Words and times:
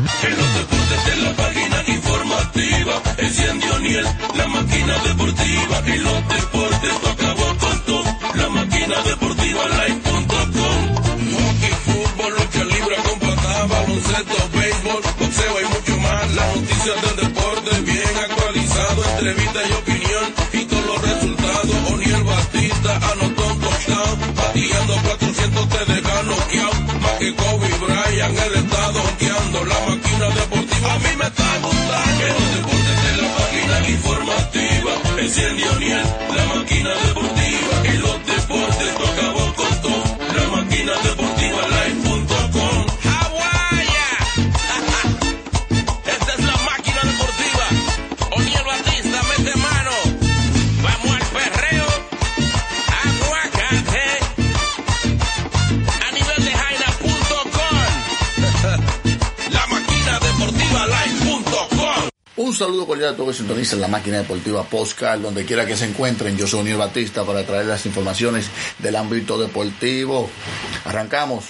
cbp.gov/careers. 0.00 0.24
En 0.24 0.36
los 0.36 0.54
deportes 0.54 1.04
de 1.06 1.16
la 1.22 1.36
página 1.36 1.82
informativa, 1.86 3.02
enciende 3.18 3.70
O'Neill, 3.70 4.06
la 4.36 4.46
máquina 4.48 4.98
deportiva. 5.04 5.78
En 5.86 6.04
los 6.04 6.28
deportes 6.28 7.00
tú 7.00 7.08
acabó 7.08 7.56
con 7.58 7.80
todo, 7.84 8.18
la 8.34 8.48
máquina 8.48 8.96
deportiva 9.02 9.62
live.com. 9.68 10.80
Hockey, 11.32 11.74
fútbol, 11.86 12.32
lucha 12.38 12.64
libre 12.64 12.96
con 13.04 13.20
baloncesto, 13.68 14.36
béisbol, 14.54 15.02
boxeo 15.18 15.60
y 15.60 15.64
mucho 15.64 16.00
más. 16.00 16.34
Las 16.34 16.56
noticias 16.56 16.96
del 17.02 17.16
deporte 17.28 17.80
bien 17.82 18.16
actualizado, 18.28 19.04
entrevista 19.04 19.60
y 19.68 19.89
y 19.89 19.89
informativa. 35.30 35.60
Enciende 35.60 35.68
O'Neill, 35.68 36.02
la 36.28 36.29
saludo 62.60 62.86
cordial 62.86 63.14
a 63.14 63.16
todos 63.16 63.30
que 63.30 63.38
sintonizan 63.38 63.80
la 63.80 63.88
máquina 63.88 64.18
deportiva 64.18 64.62
Postcard, 64.64 65.20
donde 65.20 65.46
quiera 65.46 65.64
que 65.64 65.78
se 65.78 65.86
encuentren. 65.86 66.36
Yo 66.36 66.46
soy 66.46 66.60
Uniel 66.60 66.76
Batista 66.76 67.24
para 67.24 67.42
traer 67.42 67.64
las 67.64 67.86
informaciones 67.86 68.50
del 68.78 68.96
ámbito 68.96 69.38
deportivo. 69.38 70.28
Arrancamos 70.84 71.46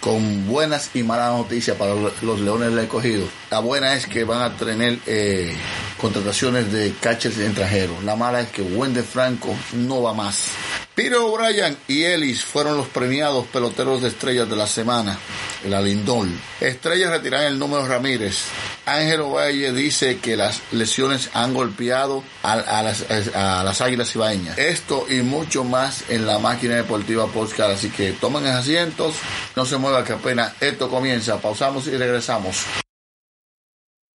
con 0.00 0.46
buenas 0.46 0.90
y 0.94 1.02
malas 1.02 1.36
noticias 1.36 1.76
para 1.76 1.94
los 1.94 2.40
Leones 2.40 2.70
del 2.70 2.78
Escogido. 2.78 3.26
La 3.50 3.58
buena 3.58 3.94
es 3.94 4.06
que 4.06 4.24
van 4.24 4.40
a 4.40 4.56
tener 4.56 5.00
eh, 5.06 5.54
contrataciones 6.00 6.72
de 6.72 6.94
catchers 6.98 7.36
extranjeros. 7.36 8.02
La 8.02 8.16
mala 8.16 8.40
es 8.40 8.48
que 8.48 8.62
Wende 8.62 9.02
Franco 9.02 9.54
no 9.74 10.00
va 10.00 10.14
más. 10.14 10.46
Peter 10.94 11.16
O'Brien 11.16 11.76
y 11.88 12.04
Ellis 12.04 12.42
fueron 12.42 12.78
los 12.78 12.86
premiados 12.86 13.46
peloteros 13.48 14.00
de 14.00 14.08
estrellas 14.08 14.48
de 14.48 14.56
la 14.56 14.66
semana, 14.66 15.18
el 15.62 15.74
Alindol. 15.74 16.30
Estrellas 16.60 17.10
retiran 17.10 17.42
el 17.42 17.58
número 17.58 17.86
Ramírez. 17.86 18.44
Ángel 18.86 19.22
Ovalle 19.22 19.72
dice 19.72 20.18
que 20.18 20.36
las 20.36 20.60
lesiones 20.72 21.30
han 21.32 21.54
golpeado 21.54 22.22
a, 22.42 22.52
a 22.52 22.82
las, 22.82 23.04
a 23.34 23.64
las 23.64 23.80
águilas 23.80 24.14
ibaeñas. 24.14 24.58
Esto 24.58 25.06
y 25.08 25.22
mucho 25.22 25.64
más 25.64 26.04
en 26.10 26.26
la 26.26 26.38
máquina 26.38 26.74
deportiva 26.76 27.26
podcast. 27.28 27.70
Así 27.78 27.90
que 27.90 28.12
tomen 28.12 28.46
asientos, 28.46 29.14
no 29.56 29.64
se 29.64 29.78
mueva 29.78 30.04
que 30.04 30.12
apenas 30.12 30.52
esto 30.60 30.90
comienza. 30.90 31.38
Pausamos 31.38 31.86
y 31.86 31.96
regresamos. 31.96 32.64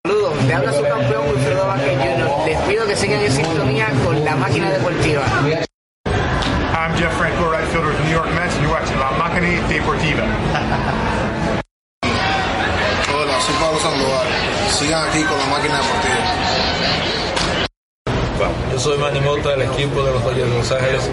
Saludos, 0.06 0.44
le 0.44 0.54
habla 0.54 0.72
su 0.72 0.82
campeón 0.82 1.28
Wilfredo 1.28 1.66
Vázquez 1.66 1.98
Jr. 1.98 2.47
Les 2.47 2.59
pido 2.62 2.87
que 2.87 2.97
sigan 2.97 3.21
en 3.21 3.32
sintonía 3.32 3.88
con 4.04 4.25
la 4.25 4.37
máquina 4.37 4.71
deportiva. 4.71 5.25
I'm 6.06 6.94
Jeff 6.97 7.12
Franco, 7.19 7.50
right 7.50 7.66
fielder 7.69 7.91
of 7.91 7.97
the 7.98 8.04
New 8.04 8.12
York 8.12 8.31
Mets, 8.34 8.54
and 8.54 8.62
you're 8.62 8.72
watching 8.72 8.98
La 8.98 9.10
Máquina 9.12 9.69
Deportiva. 9.69 10.25
Hola, 13.12 13.41
soy 13.41 13.54
Pablo 13.60 13.78
Sandoval. 13.81 14.26
Sigan 14.70 15.08
aquí 15.08 15.22
con 15.22 15.38
la 15.38 15.46
máquina 15.46 15.78
deportiva. 15.78 16.58
Yo 18.72 18.78
soy 18.78 18.98
Manny 18.98 19.20
Mota 19.20 19.50
del 19.50 19.62
equipo 19.62 20.02
de 20.04 20.12
los 20.12 20.22
Dodgers 20.22 20.50
de 20.50 20.56
Los 20.56 20.70
Ángeles. 20.70 21.10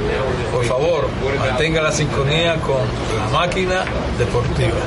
Por 0.51 0.65
favor, 0.65 1.07
mantenga 1.39 1.81
la 1.81 1.91
sintonía 1.91 2.55
con 2.57 2.81
la 3.17 3.27
máquina 3.39 3.85
deportiva. 4.19 4.77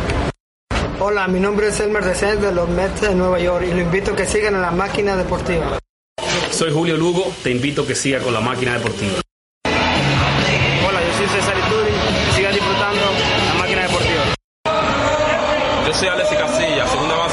Hola, 1.00 1.26
mi 1.28 1.40
nombre 1.40 1.68
es 1.68 1.80
Elmer 1.80 2.04
Descent 2.04 2.40
de 2.40 2.52
los 2.52 2.68
Mets 2.68 3.00
de 3.00 3.14
Nueva 3.14 3.38
York 3.40 3.64
y 3.68 3.72
lo 3.72 3.80
invito 3.80 4.12
a 4.12 4.16
que 4.16 4.26
sigan 4.26 4.54
en 4.54 4.62
la 4.62 4.70
máquina 4.70 5.16
deportiva. 5.16 5.78
Soy 6.50 6.72
Julio 6.72 6.96
Lugo, 6.96 7.32
te 7.42 7.50
invito 7.50 7.82
a 7.82 7.86
que 7.86 7.94
siga 7.94 8.20
con 8.20 8.32
la 8.32 8.40
máquina 8.40 8.74
deportiva. 8.74 9.20
Hola, 9.64 11.00
yo 11.00 11.18
soy 11.18 11.26
César 11.28 11.56
Ituri, 11.58 11.92
sigan 12.36 12.52
disfrutando 12.52 13.00
la 13.46 13.54
máquina 13.54 13.82
deportiva. 13.82 14.22
Yo 15.86 15.94
soy 15.94 16.08
Alexis 16.08 16.38
Casilla, 16.38 16.86
segunda 16.86 17.16
base 17.16 17.28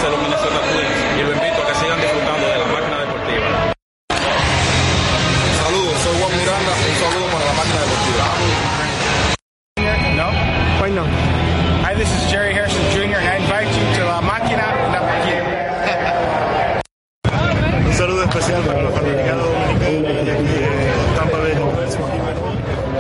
especial 18.46 18.64
para 18.68 18.82
los 18.84 18.94
fanáticos 18.94 19.38
dominicanos 19.38 20.26
de 20.26 20.32
aquí 20.32 20.44
de 20.44 20.68
Tampa 21.16 21.38
Bay, 21.38 21.52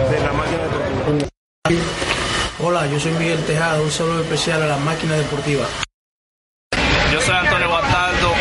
de 0.09 0.19
la 0.19 0.33
máquina 0.33 0.63
deportiva. 0.63 1.29
Hola, 2.59 2.87
yo 2.87 2.99
soy 2.99 3.11
Miguel 3.13 3.43
Tejada, 3.45 3.79
un 3.81 3.91
saludo 3.91 4.21
especial 4.21 4.63
a 4.63 4.67
la 4.67 4.77
máquina 4.77 5.15
deportiva. 5.15 5.65
Yo 7.13 7.21
soy 7.21 7.35
Antonio 7.35 7.69
Bastardo, 7.69 8.33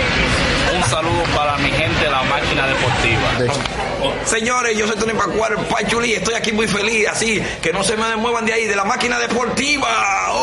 un 0.75 0.83
saludo 0.85 1.23
para 1.37 1.59
mi 1.59 1.71
gente 1.71 2.05
de 2.05 2.11
la 2.11 2.23
máquina 2.23 2.67
deportiva. 2.67 4.15
Señores, 4.25 4.79
yo 4.79 4.87
soy 4.87 4.97
Tony 4.97 5.13
Pacuaro, 5.13 5.59
Pachuli, 5.69 6.15
estoy 6.15 6.35
aquí 6.35 6.53
muy 6.53 6.67
feliz, 6.67 7.07
así 7.09 7.43
que 7.63 7.73
no 7.73 7.85
se 7.85 7.97
me 7.97 8.17
muevan 8.17 8.47
de 8.47 8.55
ahí, 8.55 8.65
de 8.65 8.77
la 8.77 8.85
máquina 8.85 9.19
deportiva. 9.19 9.89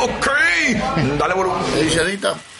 Ok. 0.03 0.27
Dale, 1.17 1.33
boludo. 1.33 1.59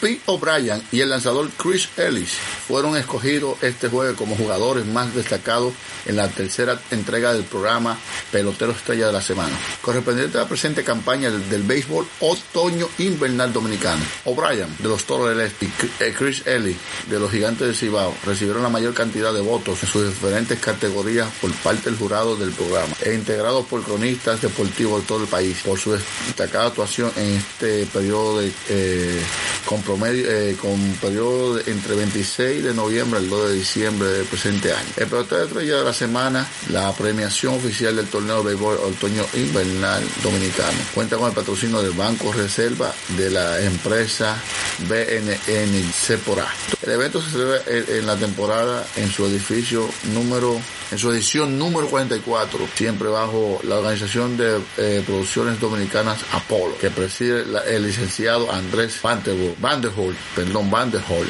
Pete 0.02 0.20
O'Brien 0.26 0.82
y 0.92 1.02
el 1.02 1.10
lanzador 1.10 1.48
Chris 1.58 1.88
Ellis 1.96 2.32
fueron 2.68 2.98
escogidos 2.98 3.62
este 3.62 3.88
jueves 3.88 4.18
como 4.18 4.36
jugadores 4.36 4.84
más 4.88 5.14
destacados 5.14 5.74
en 6.08 6.16
la 6.16 6.28
tercera 6.28 6.80
entrega 6.90 7.34
del 7.34 7.44
programa 7.44 7.98
Pelotero 8.32 8.72
Estrella 8.72 9.08
de 9.08 9.14
la 9.14 9.22
Semana, 9.22 9.56
correspondiente 9.82 10.40
a 10.40 10.42
la 10.42 10.48
presente 10.48 10.84
campaña 10.84 11.30
del, 11.30 11.62
béisbol 11.62 12.08
otoño 12.20 12.90
invernal 12.98 13.54
dominicano. 13.54 14.02
O'Brien 14.26 14.76
de 14.80 14.90
los 14.90 15.04
Toros 15.04 15.30
del 15.30 15.42
Este 15.42 15.68
y 15.68 16.12
Chris 16.14 16.48
Ellis 16.48 16.78
de 17.08 17.20
los 17.20 17.30
Gigantes 17.30 17.68
del 17.68 17.76
Cibao 17.76 18.16
recibieron 18.26 18.64
la 18.64 18.70
mayor 18.70 18.96
cantidad 18.96 19.32
de 19.32 19.42
votos 19.42 19.84
en 19.84 19.90
sus 19.90 20.08
diferentes 20.08 20.60
categorías 20.60 21.30
por 21.40 21.52
parte 21.58 21.92
del 21.92 22.00
jurado 22.00 22.36
del 22.36 22.52
programa 22.52 22.96
e 23.04 23.14
integrados 23.14 23.68
por 23.68 23.84
cronistas 23.84 24.42
deportivos 24.42 25.02
de 25.02 25.08
todo 25.08 25.22
el 25.22 25.30
país 25.30 25.60
por 25.64 25.78
su 25.78 25.92
destacada 25.92 26.68
actuación 26.68 27.12
en 27.18 27.36
este 27.36 27.86
periodo 27.86 28.40
de 28.40 28.52
eh, 28.70 29.22
con 29.66 29.82
promedio 29.92 30.32
eh, 30.32 30.56
con 30.56 30.80
periodo 31.02 31.56
de 31.56 31.70
entre 31.70 31.96
26 31.96 32.64
de 32.64 32.74
noviembre 32.74 33.20
al 33.20 33.28
2 33.28 33.50
de 33.50 33.56
diciembre 33.56 34.08
del 34.08 34.26
presente 34.26 34.72
año. 34.72 34.88
El 34.96 35.08
pelotero 35.08 35.42
de 35.42 35.48
estrella 35.48 35.78
de 35.80 35.84
la 35.84 35.94
semana, 35.94 36.48
la 36.70 36.94
premiación 36.94 37.56
oficial 37.56 37.98
del 37.98 38.08
torneo 38.08 38.38
de 38.38 38.52
béisbol 38.52 38.78
otoño 38.78 39.26
invernal 39.34 40.02
dominicano. 40.24 40.78
Cuenta 40.94 41.18
con 41.18 41.28
el 41.28 41.36
patrocinio 41.36 41.82
del 41.82 41.92
Banco 41.92 42.32
Reserva 42.32 42.94
de 43.18 43.32
la 43.32 43.60
empresa 43.60 44.42
BNN 44.88 45.92
Cepora. 45.92 46.48
El 46.82 46.92
evento 46.92 47.22
se 47.22 47.32
celebra 47.32 47.62
en 47.68 48.06
la 48.06 48.16
temporada 48.16 48.88
en 48.96 49.12
su 49.12 49.26
edificio 49.26 49.90
número 50.14 50.58
en 50.92 50.98
su 50.98 51.12
edición 51.12 51.58
número 51.58 51.88
44, 51.88 52.68
siempre 52.76 53.08
bajo 53.08 53.60
la 53.64 53.78
organización 53.78 54.38
de 54.38 54.60
eh, 54.78 55.04
producciones 55.06 55.60
dominicanas 55.60 56.20
Apolo, 56.34 56.78
que 56.78 56.92
preside 56.92 57.46
el 57.68 57.84
licenciado 57.84 58.52
Andrés 58.52 59.00
Vanderhol, 59.02 60.16
perdón, 60.36 60.70
Vanderhol. 60.70 61.28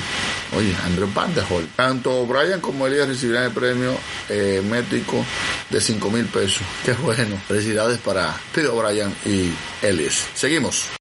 Oye, 0.58 0.76
Andrés 0.84 1.14
Vanderhol. 1.14 1.68
Tanto 1.76 2.26
Brian 2.26 2.60
como 2.60 2.88
Elías 2.88 3.08
recibirán 3.08 3.46
el 3.46 3.52
premio 3.52 3.96
eh, 4.30 4.62
métrico 4.68 5.24
de 5.70 5.80
5 5.80 6.10
mil 6.10 6.26
pesos. 6.26 6.64
Qué 6.84 6.94
bueno. 6.94 7.38
Felicidades 7.48 8.00
para 8.00 8.36
Pedro 8.54 8.78
Brian 8.78 9.14
y 9.26 9.52
Ellis. 9.86 10.26
Seguimos. 10.34 11.01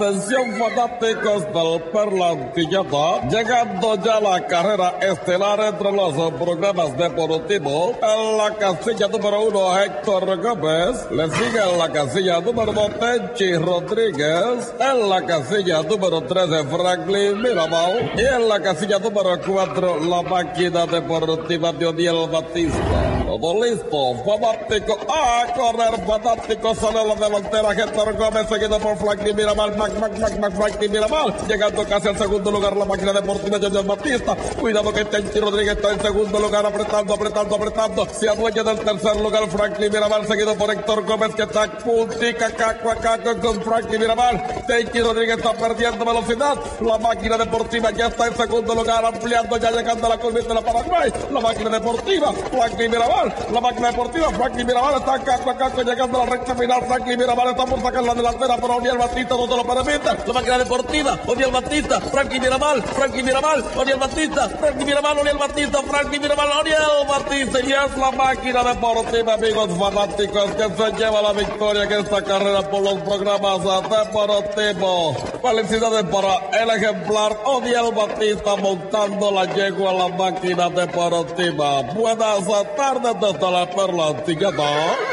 Atención 0.00 0.54
fanáticos 0.58 1.44
del 1.52 1.82
Perla 1.92 2.30
Antilleta, 2.30 3.20
llegando 3.28 3.96
ya 3.96 4.18
la 4.18 4.46
carrera 4.46 4.94
estelar 5.02 5.60
entre 5.60 5.92
los 5.92 6.14
programas 6.40 6.96
deportivos. 6.96 7.96
En 8.00 8.38
la 8.38 8.54
casilla 8.56 9.08
número 9.08 9.42
uno, 9.42 9.78
Héctor 9.78 10.40
Gómez. 10.40 11.06
Le 11.10 11.30
sigue 11.32 11.60
en 11.70 11.78
la 11.78 11.92
casilla 11.92 12.40
número 12.40 12.72
dos, 12.72 12.90
Tenchi 12.98 13.52
Rodríguez. 13.56 14.72
En 14.80 15.10
la 15.10 15.20
casilla 15.26 15.82
número 15.82 16.22
tres, 16.22 16.48
Franklin 16.70 17.42
Mirabal. 17.42 18.10
Y 18.16 18.24
en 18.24 18.48
la 18.48 18.58
casilla 18.58 18.98
número 18.98 19.38
cuatro, 19.46 20.00
la 20.00 20.22
máquina 20.22 20.86
deportiva 20.86 21.72
de 21.72 21.86
Odiel 21.86 22.26
Batista. 22.32 23.26
Todo 23.26 23.62
listo, 23.62 24.14
fanático. 24.24 24.98
A 25.12 25.52
correr, 25.52 26.06
fanático. 26.06 26.74
Sale 26.74 27.04
la 27.04 27.14
delantera, 27.14 27.72
Héctor 27.72 28.16
Gómez, 28.16 28.48
seguido 28.48 28.78
por 28.78 28.96
Franklin 28.96 29.36
Mirabal. 29.36 29.89
Mac, 29.98 30.18
Mac, 30.18 30.18
Mac, 30.18 30.38
Mac, 30.38 30.52
Franklin 30.54 30.92
Mirabal. 30.92 31.34
Llegando 31.48 31.84
casi 31.84 32.08
al 32.08 32.18
segundo 32.18 32.50
lugar, 32.50 32.76
la 32.76 32.84
máquina 32.84 33.12
deportiva 33.12 33.58
de 33.58 33.66
Odiel 33.66 33.86
Batista. 33.86 34.36
Cuidado 34.60 34.92
que 34.92 35.04
Tenchi 35.04 35.40
Rodríguez 35.40 35.76
está 35.76 35.92
en 35.92 36.00
segundo 36.00 36.38
lugar, 36.38 36.66
apretando, 36.66 37.14
apretando, 37.14 37.56
apretando. 37.56 38.06
Se 38.06 38.28
adueña 38.28 38.62
del 38.62 38.78
tercer 38.80 39.16
lugar, 39.20 39.48
Franklin 39.48 39.92
Mirabal, 39.92 40.26
seguido 40.26 40.54
por 40.54 40.70
Héctor 40.70 41.04
Gómez, 41.04 41.34
que 41.34 41.42
está 41.42 41.70
puntica, 41.78 42.50
caco, 42.50 42.90
caco 43.00 43.40
con 43.40 43.62
Franklin 43.62 44.00
Mirabal. 44.00 44.64
Tenchi 44.66 45.00
Rodríguez 45.00 45.38
está 45.38 45.52
perdiendo 45.52 46.04
velocidad. 46.04 46.56
La 46.80 46.98
máquina 46.98 47.36
deportiva 47.36 47.90
ya 47.90 48.06
está 48.06 48.26
en 48.26 48.36
segundo 48.36 48.74
lugar, 48.74 49.04
ampliando, 49.04 49.56
ya 49.56 49.70
llegando 49.70 50.06
a 50.06 50.10
la 50.10 50.18
curva 50.18 50.40
de 50.40 50.54
la 50.54 50.60
Paraguay. 50.60 51.12
La 51.32 51.40
máquina 51.40 51.70
deportiva, 51.70 52.32
Franklin 52.32 52.90
Mirabal. 52.90 53.34
La 53.52 53.60
máquina 53.60 53.90
deportiva, 53.90 54.30
Franklin 54.30 54.66
Mirabal 54.66 54.94
está 55.00 55.18
caco, 55.18 55.56
caco, 55.56 55.82
llegando 55.82 56.20
a 56.20 56.24
la 56.24 56.30
recta 56.30 56.54
final. 56.54 56.82
Franklin 56.86 57.18
Mirabal 57.18 57.50
está 57.50 57.64
por 57.66 57.80
sacar 57.80 58.02
la 58.02 58.14
delantera, 58.14 58.56
pero 58.56 58.76
Odiel 58.76 58.98
Batista 58.98 59.34
no 59.36 59.48
te 59.48 59.56
lo 59.56 59.64
La 59.80 60.32
máquina 60.34 60.58
deportiva, 60.58 61.18
Odiel 61.26 61.50
Batista, 61.50 61.98
Franklin 62.02 62.42
Mirabal, 62.42 62.82
Franklin 62.82 63.24
Mirabal, 63.24 63.64
Odiel 63.74 63.98
Batista, 63.98 64.46
Franklin 64.50 64.86
Mirabal, 64.86 65.18
Odiel 65.18 65.38
Batista, 65.38 65.82
Franklin 65.82 66.20
Mirabal, 66.20 66.48
Odiel 66.60 67.06
Batista. 67.08 67.60
Y 67.60 67.72
es 67.72 67.96
la 67.96 68.10
máquina 68.10 68.62
deportiva, 68.62 69.34
amigos 69.34 69.70
fanáticos, 69.78 70.50
que 70.50 70.64
se 70.64 70.92
lleva 70.98 71.22
la 71.22 71.32
victoria 71.32 71.84
en 71.84 71.92
esta 71.92 72.22
carrera 72.22 72.60
por 72.70 72.82
los 72.82 73.00
programas 73.00 73.62
deportivos. 73.88 75.16
Felicidades 75.40 76.04
para 76.04 76.62
el 76.62 76.70
ejemplar 76.70 77.38
Odiel 77.46 77.94
Batista 77.94 78.56
montando 78.56 79.30
la 79.30 79.46
yegua 79.46 79.92
a 79.92 79.94
la 79.94 80.08
máquina 80.08 80.68
deportiva. 80.68 81.82
Buenas 81.94 82.46
tardes 82.76 83.14
desde 83.18 83.50
la 83.50 83.70
Perla 83.70 84.08
Antilleta. 84.08 85.09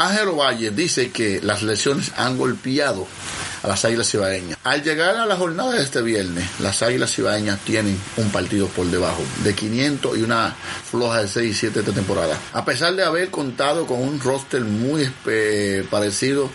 Ángelo 0.00 0.36
Valle 0.36 0.70
dice 0.70 1.10
que 1.10 1.42
las 1.42 1.62
lesiones 1.62 2.12
han 2.16 2.38
golpeado 2.38 3.06
a 3.62 3.68
las 3.68 3.84
Águilas 3.84 4.10
Cibaeñas. 4.10 4.58
Al 4.64 4.82
llegar 4.82 5.14
a 5.16 5.26
la 5.26 5.36
jornada 5.36 5.72
de 5.72 5.82
este 5.82 6.00
viernes, 6.00 6.48
las 6.60 6.82
Águilas 6.82 7.14
Cibaeñas 7.14 7.58
tienen 7.60 8.00
un 8.16 8.30
partido 8.30 8.66
por 8.68 8.86
debajo 8.86 9.22
de 9.44 9.54
500 9.54 10.16
y 10.16 10.22
una 10.22 10.56
floja 10.90 11.20
de 11.20 11.28
6 11.28 11.50
y 11.50 11.54
7 11.54 11.80
esta 11.80 11.92
temporada. 11.92 12.34
A 12.54 12.64
pesar 12.64 12.94
de 12.94 13.04
haber 13.04 13.30
contado 13.30 13.86
con 13.86 14.00
un 14.00 14.18
roster 14.20 14.62
muy 14.62 15.06
eh, 15.26 15.86
parecido 15.90 16.48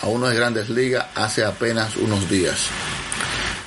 a 0.00 0.06
uno 0.06 0.28
de 0.28 0.34
grandes 0.34 0.70
ligas 0.70 1.04
hace 1.14 1.44
apenas 1.44 1.96
unos 1.96 2.30
días. 2.30 2.70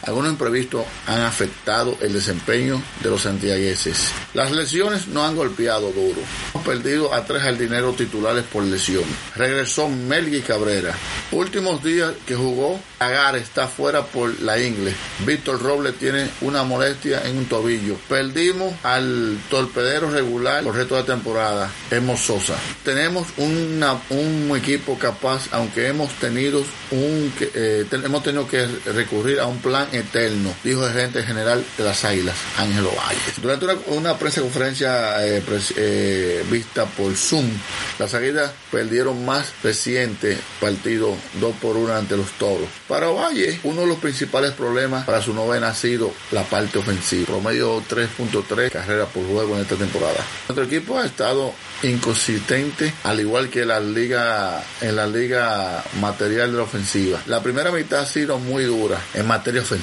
Algunos 0.09 0.31
imprevistos 0.31 0.85
han 1.05 1.21
afectado 1.21 1.95
el 2.01 2.13
desempeño 2.13 2.81
de 3.03 3.11
los 3.11 3.21
santiagueses. 3.21 4.11
Las 4.33 4.51
lesiones 4.51 5.07
no 5.07 5.23
han 5.23 5.35
golpeado 5.35 5.91
duro. 5.91 6.19
Hemos 6.51 6.65
perdido 6.65 7.13
a 7.13 7.25
tres 7.25 7.43
jardineros 7.43 7.95
titulares 7.95 8.43
por 8.45 8.63
lesión. 8.63 9.03
Regresó 9.35 9.87
Melgui 9.87 10.41
Cabrera. 10.41 10.95
Últimos 11.31 11.83
días 11.83 12.13
que 12.25 12.35
jugó, 12.35 12.79
Agar 12.97 13.35
está 13.35 13.67
fuera 13.67 14.03
por 14.03 14.41
la 14.41 14.59
ingle. 14.59 14.95
Víctor 15.27 15.61
Robles 15.61 15.93
tiene 15.99 16.27
una 16.41 16.63
molestia 16.63 17.21
en 17.25 17.37
un 17.37 17.45
tobillo. 17.45 17.95
Perdimos 18.09 18.73
al 18.83 19.37
torpedero 19.49 20.09
regular 20.09 20.63
por 20.63 20.75
resto 20.75 20.95
de 20.95 21.03
temporada, 21.03 21.69
Hemos 21.91 22.19
Sosa. 22.19 22.55
Tenemos 22.83 23.27
un 23.37 24.51
equipo 24.57 24.97
capaz, 24.97 25.49
aunque 25.51 25.87
hemos 25.87 26.11
tenido 26.13 26.63
un 26.91 27.31
eh, 27.53 27.85
hemos 27.91 28.23
tenido 28.23 28.47
que 28.47 28.65
recurrir 28.93 29.39
a 29.39 29.45
un 29.45 29.59
plan 29.59 29.87
eterno, 29.99 30.53
dijo 30.63 30.85
el 30.85 30.93
gerente 30.93 31.23
general 31.23 31.63
de 31.77 31.83
las 31.83 32.03
Águilas, 32.03 32.35
Ángelo 32.57 32.91
Valles. 32.91 33.41
Durante 33.41 33.65
una, 33.65 33.75
una 33.87 34.17
prensa 34.17 34.41
conferencia 34.41 35.25
eh, 35.25 35.43
eh, 35.77 36.43
vista 36.49 36.85
por 36.85 37.15
Zoom, 37.15 37.49
las 37.97 38.13
Águilas 38.13 38.51
perdieron 38.71 39.25
más 39.25 39.53
reciente 39.63 40.37
partido 40.59 41.15
2 41.39 41.55
por 41.61 41.77
1 41.77 41.93
ante 41.93 42.17
los 42.17 42.31
Toros. 42.33 42.67
Para 42.87 43.07
Valle, 43.07 43.59
uno 43.63 43.81
de 43.81 43.87
los 43.87 43.97
principales 43.97 44.51
problemas 44.51 45.05
para 45.05 45.21
su 45.21 45.33
novena 45.33 45.69
ha 45.69 45.75
sido 45.75 46.13
la 46.31 46.43
parte 46.43 46.79
ofensiva. 46.79 47.27
Promedio 47.27 47.81
3.3 47.83 48.71
carreras 48.71 49.09
por 49.09 49.25
juego 49.25 49.55
en 49.55 49.61
esta 49.61 49.75
temporada. 49.75 50.25
Nuestro 50.47 50.63
equipo 50.63 50.97
ha 50.97 51.05
estado 51.05 51.53
inconsistente, 51.83 52.93
al 53.03 53.19
igual 53.19 53.49
que 53.49 53.65
la 53.65 53.79
liga, 53.79 54.63
en 54.81 54.95
la 54.95 55.07
liga 55.07 55.83
material 55.99 56.51
de 56.51 56.57
la 56.57 56.63
ofensiva. 56.63 57.21
La 57.27 57.41
primera 57.41 57.71
mitad 57.71 58.01
ha 58.01 58.05
sido 58.05 58.39
muy 58.39 58.63
dura 58.63 58.99
en 59.13 59.27
materia 59.27 59.61
ofensiva. 59.61 59.78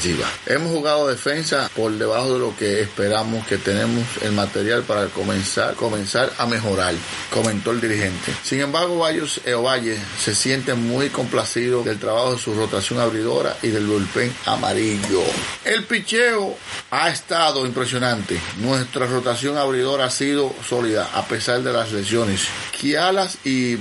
Hemos 0.46 0.72
jugado 0.72 1.08
defensa 1.08 1.70
por 1.74 1.90
debajo 1.92 2.34
de 2.34 2.38
lo 2.38 2.56
que 2.56 2.80
esperamos 2.82 3.46
que 3.46 3.56
tenemos 3.56 4.04
el 4.22 4.32
material 4.32 4.82
para 4.82 5.06
comenzar, 5.06 5.74
comenzar 5.74 6.30
a 6.38 6.46
mejorar, 6.46 6.94
comentó 7.30 7.70
el 7.70 7.80
dirigente. 7.80 8.32
Sin 8.42 8.60
embargo, 8.60 8.98
Valles 8.98 9.40
eh, 9.44 9.54
Ovalle 9.54 9.96
se 10.22 10.34
siente 10.34 10.74
muy 10.74 11.08
complacido 11.08 11.82
del 11.82 11.98
trabajo 11.98 12.32
de 12.32 12.38
su 12.38 12.54
rotación 12.54 13.00
abridora 13.00 13.56
y 13.62 13.68
del 13.68 13.86
bullpen 13.86 14.32
amarillo. 14.44 15.22
El 15.64 15.84
picheo 15.84 16.56
ha 16.90 17.08
estado 17.08 17.64
impresionante. 17.64 18.38
Nuestra 18.58 19.06
rotación 19.06 19.56
abridora 19.56 20.06
ha 20.06 20.10
sido 20.10 20.54
sólida 20.68 21.08
a 21.14 21.26
pesar 21.26 21.62
de 21.62 21.72
las 21.72 21.92
lesiones. 21.92 22.42
Kialas 22.78 23.38
y, 23.44 23.76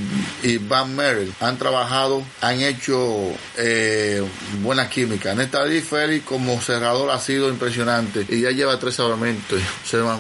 Van 0.68 0.95
Merrill 0.95 1.33
han 1.41 1.57
trabajado, 1.57 2.23
han 2.41 2.61
hecho 2.61 3.18
eh, 3.57 4.23
buena 4.61 4.89
química. 4.89 5.35
Nestadí 5.35 5.81
Félix 6.06 6.25
como 6.25 6.62
cerrador 6.62 7.10
ha 7.10 7.19
sido 7.19 7.50
impresionante 7.50 8.25
y 8.30 8.42
ya 8.42 8.52
lleva 8.52 8.78
tres 8.78 8.96
salvamentos, 8.96 9.60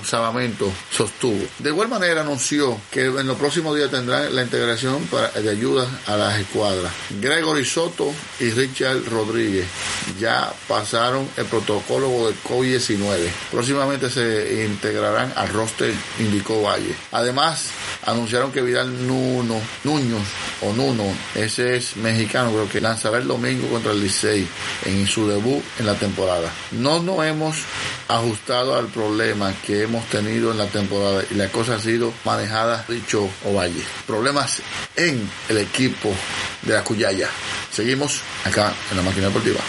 salvamentos 0.03 0.69
sostuvo. 0.89 1.45
De 1.59 1.69
igual 1.69 1.89
manera 1.89 2.21
anunció 2.21 2.79
que 2.89 3.05
en 3.05 3.27
los 3.27 3.37
próximos 3.37 3.75
días 3.75 3.91
tendrán 3.91 4.35
la 4.35 4.41
integración 4.41 5.07
de 5.35 5.49
ayuda 5.49 5.87
a 6.07 6.17
las 6.17 6.39
escuadras. 6.39 6.91
Gregory 7.21 7.63
Soto 7.65 8.11
y 8.39 8.49
Richard 8.49 9.05
Rodríguez 9.05 9.67
ya 10.19 10.51
pasaron 10.67 11.29
el 11.37 11.45
protocolo 11.45 12.29
de 12.29 12.33
COVID-19. 12.49 13.29
Próximamente 13.51 14.09
se 14.09 14.65
integrarán 14.65 15.33
al 15.35 15.49
roster, 15.49 15.93
indicó 16.17 16.63
Valle. 16.63 16.95
Además, 17.11 17.69
anunciaron 18.05 18.51
que 18.51 18.61
Vidal 18.61 19.07
Nuno, 19.07 19.59
Nuños 19.83 20.21
o 20.61 20.73
Nuno, 20.73 21.03
ese 21.33 21.77
es 21.77 21.97
mexicano, 21.97 22.51
creo 22.51 22.69
que 22.69 22.81
lanzará 22.81 23.17
el 23.17 23.27
domingo 23.27 23.67
contra 23.67 23.91
el 23.91 24.01
Licey 24.01 24.47
en 24.85 25.07
su 25.07 25.27
debut 25.27 25.63
en 25.79 25.85
la 25.85 25.95
temporada. 25.95 26.51
No 26.71 27.01
nos 27.01 27.25
hemos 27.25 27.57
ajustado 28.07 28.75
al 28.75 28.87
problema 28.87 29.53
que 29.65 29.83
hemos 29.83 30.05
tenido 30.05 30.51
en 30.51 30.57
la 30.57 30.67
temporada 30.67 31.23
y 31.29 31.35
la 31.35 31.49
cosa 31.49 31.75
ha 31.75 31.79
sido 31.79 32.13
manejada, 32.23 32.85
dicho 32.87 33.29
Ovalle. 33.45 33.83
Problemas 34.05 34.61
en 34.95 35.29
el 35.49 35.57
equipo 35.57 36.11
de 36.61 36.73
la 36.73 36.83
Cuyaya. 36.83 37.29
Seguimos 37.71 38.21
acá 38.45 38.73
en 38.91 38.97
la 38.97 39.03
máquina 39.03 39.27
deportiva. 39.27 39.59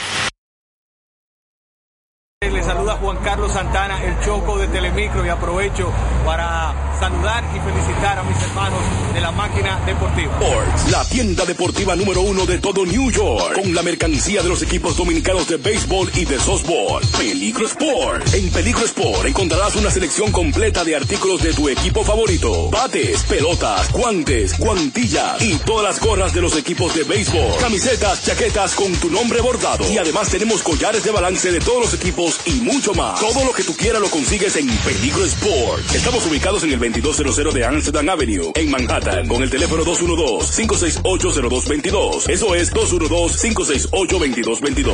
Le 2.43 2.63
saluda 2.63 2.97
Juan 2.97 3.17
Carlos 3.25 3.51
Santana, 3.51 4.03
el 4.05 4.21
Choco 4.21 4.59
de 4.59 4.69
Telemicro 4.69 5.25
y 5.25 5.29
aprovecho 5.29 5.91
para 6.25 6.75
saludar 7.01 7.43
y 7.57 7.61
felicitar 7.61 8.19
a 8.19 8.23
mis 8.23 8.37
hermanos 8.43 8.81
de 9.15 9.21
la 9.21 9.31
máquina 9.33 9.81
deportiva. 9.87 10.33
Sports, 10.41 10.91
la 10.91 11.05
tienda 11.09 11.45
deportiva 11.45 11.97
número 11.97 12.21
uno 12.21 12.45
de 12.45 12.59
todo 12.59 12.85
New 12.85 13.11
York, 13.11 13.55
con 13.55 13.75
la 13.75 13.83
mercancía 13.83 14.43
de 14.43 14.49
los 14.49 14.63
equipos 14.63 14.97
dominicanos 14.97 15.49
de 15.49 15.57
béisbol 15.57 16.11
y 16.15 16.25
de 16.25 16.39
softball. 16.39 17.03
Peligro 17.17 17.67
Sport. 17.67 18.35
En 18.35 18.51
Peligro 18.51 18.85
Sport 18.85 19.27
encontrarás 19.27 19.77
una 19.77 19.91
selección 19.91 20.31
completa 20.33 20.85
de 20.85 20.97
artículos 20.97 21.43
de 21.43 21.55
tu 21.55 21.69
equipo 21.69 22.05
favorito. 22.05 22.69
Bates, 22.71 23.23
pelotas, 23.25 23.91
guantes, 23.93 24.59
guantillas 24.59 25.41
y 25.41 25.57
todas 25.59 25.85
las 25.85 26.01
gorras 26.01 26.35
de 26.35 26.43
los 26.43 26.57
equipos 26.57 26.95
de 26.95 27.05
béisbol. 27.05 27.59
Camisetas, 27.61 28.25
chaquetas 28.25 28.75
con 28.75 28.93
tu 28.97 29.11
nombre 29.11 29.41
bordado. 29.41 29.91
Y 29.91 29.97
además 29.99 30.29
tenemos 30.29 30.63
collares 30.63 31.05
de 31.05 31.11
balance 31.11 31.51
de 31.51 31.61
todos 31.61 31.81
los 31.81 31.95
equipos 31.95 32.41
y 32.45 32.61
mucho 32.61 32.93
más. 32.95 33.21
Todo 33.21 33.45
lo 33.45 33.53
que 33.53 33.63
tú 33.63 33.75
quieras 33.75 34.03
lo 34.03 34.11
consigues 34.11 34.57
en 34.57 34.69
Peligro 34.69 35.25
Sport. 35.25 35.95
Estamos 35.95 36.27
ubicados 36.27 36.63
en 36.65 36.73
el 36.73 36.79
2200 36.79 37.46
de 37.53 37.65
Amsterdam 37.65 38.09
Avenue, 38.09 38.53
en 38.55 38.71
Manhattan, 38.71 39.27
con 39.29 39.43
el 39.43 39.51
teléfono 39.51 39.85
212-568-0222. 39.85 42.29
Eso 42.29 42.55
es 42.55 42.73
212-568-2222. 42.73 44.93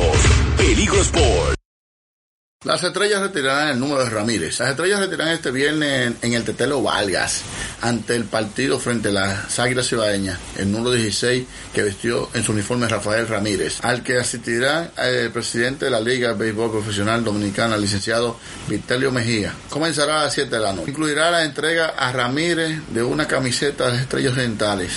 Peligro 0.57 0.99
Sport. 1.01 1.62
Las 2.63 2.81
estrellas 2.81 3.19
retirarán 3.19 3.67
el 3.67 3.79
número 3.79 4.05
de 4.05 4.09
Ramírez. 4.09 4.57
Las 4.59 4.69
estrellas 4.69 5.01
retirarán 5.01 5.33
este 5.33 5.51
viernes 5.51 6.13
en 6.21 6.33
el 6.33 6.45
Tetelo 6.45 6.81
Valgas 6.81 7.41
ante 7.81 8.15
el 8.15 8.23
partido 8.23 8.79
frente 8.79 9.09
a 9.09 9.11
las 9.11 9.59
Águilas 9.59 9.89
Cibaeñas, 9.89 10.39
el 10.57 10.71
número 10.71 10.91
16 10.91 11.45
que 11.73 11.83
vistió 11.83 12.29
en 12.33 12.41
su 12.41 12.53
uniforme 12.53 12.87
Rafael 12.87 13.27
Ramírez, 13.27 13.79
al 13.81 14.01
que 14.01 14.17
asistirá 14.17 14.91
el 14.95 15.29
presidente 15.31 15.85
de 15.85 15.91
la 15.91 15.99
Liga 15.99 16.29
de 16.29 16.35
Béisbol 16.35 16.71
Profesional 16.71 17.21
Dominicana, 17.21 17.75
licenciado 17.75 18.39
Vitelio 18.69 19.11
Mejía. 19.11 19.53
Comenzará 19.69 20.21
a 20.21 20.23
las 20.25 20.33
7 20.33 20.49
de 20.49 20.61
la 20.61 20.71
noche. 20.71 20.89
Incluirá 20.89 21.31
la 21.31 21.43
entrega 21.43 21.87
a 21.97 22.13
Ramírez 22.13 22.79
de 22.91 23.03
una 23.03 23.27
camiseta 23.27 23.91
de 23.91 23.97
estrellas 23.97 24.33
orientales 24.33 24.91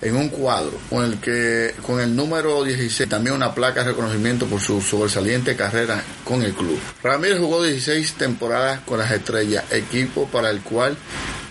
en 0.00 0.16
un 0.16 0.28
cuadro 0.28 0.78
con 0.88 1.04
el 1.04 1.18
que 1.18 1.74
con 1.86 2.00
el 2.00 2.14
número 2.14 2.62
16 2.64 3.08
también 3.08 3.34
una 3.34 3.54
placa 3.54 3.80
de 3.80 3.90
reconocimiento 3.90 4.46
por 4.46 4.60
su 4.60 4.80
sobresaliente 4.80 5.56
carrera 5.56 6.02
con 6.24 6.42
el 6.42 6.54
club. 6.54 6.78
Ramírez 7.02 7.38
jugó 7.38 7.62
16 7.62 8.14
temporadas 8.14 8.80
con 8.80 8.98
las 8.98 9.10
Estrellas, 9.10 9.64
equipo 9.70 10.26
para 10.28 10.50
el 10.50 10.60
cual 10.60 10.96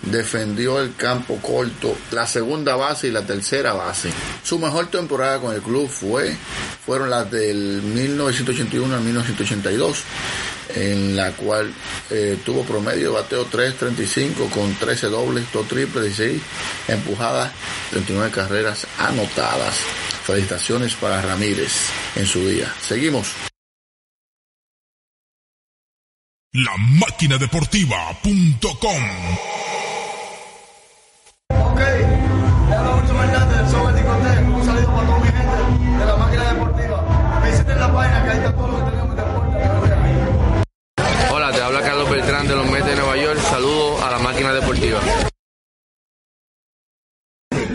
defendió 0.02 0.80
el 0.80 0.94
campo 0.94 1.36
corto, 1.36 1.96
la 2.12 2.26
segunda 2.26 2.76
base 2.76 3.08
y 3.08 3.10
la 3.10 3.26
tercera 3.26 3.72
base. 3.72 4.10
Su 4.42 4.58
mejor 4.58 4.86
temporada 4.86 5.40
con 5.40 5.54
el 5.54 5.60
club 5.60 5.88
fue 5.88 6.36
fueron 6.86 7.10
las 7.10 7.30
del 7.30 7.82
1981 7.82 8.94
al 8.94 9.02
1982 9.02 10.04
en 10.74 11.16
la 11.16 11.32
cual 11.32 11.72
eh, 12.10 12.38
tuvo 12.44 12.64
promedio 12.64 13.12
de 13.12 13.20
bateo 13.20 13.46
3.35 13.50 14.50
con 14.50 14.74
13 14.74 15.06
dobles, 15.08 15.44
2 15.52 15.68
triples, 15.68 16.16
16 16.16 16.42
empujadas, 16.88 17.52
39 17.90 18.30
carreras 18.30 18.86
anotadas. 18.98 19.74
Felicitaciones 20.24 20.94
para 20.94 21.22
Ramírez 21.22 21.72
en 22.16 22.26
su 22.26 22.46
día. 22.46 22.72
Seguimos. 22.80 23.28
La 26.52 26.76
máquina 26.76 27.38
deportiva.com 27.38 29.02
Ok, 31.50 31.80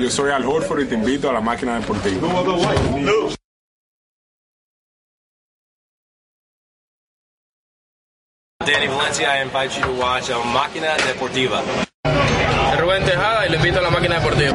Yo 0.03 0.09
soy 0.09 0.31
Al 0.31 0.45
Horford 0.45 0.81
y 0.81 0.85
te 0.85 0.95
invito 0.95 1.29
a 1.29 1.33
la 1.33 1.39
máquina 1.39 1.79
deportiva. 1.79 2.27
Danny 8.65 8.87
Valencia, 8.87 9.39
I 9.39 9.43
invite 9.43 9.79
you 9.79 9.85
to 9.85 9.93
watch 9.93 10.29
uh, 10.29 10.43
Máquina 10.53 10.97
Deportiva. 11.07 11.61
Rubén 12.81 13.05
Tejada 13.05 13.47
y 13.47 13.51
le 13.51 13.55
invito 13.55 13.79
a 13.79 13.81
la 13.81 13.89
máquina 13.91 14.19
deportiva. 14.19 14.51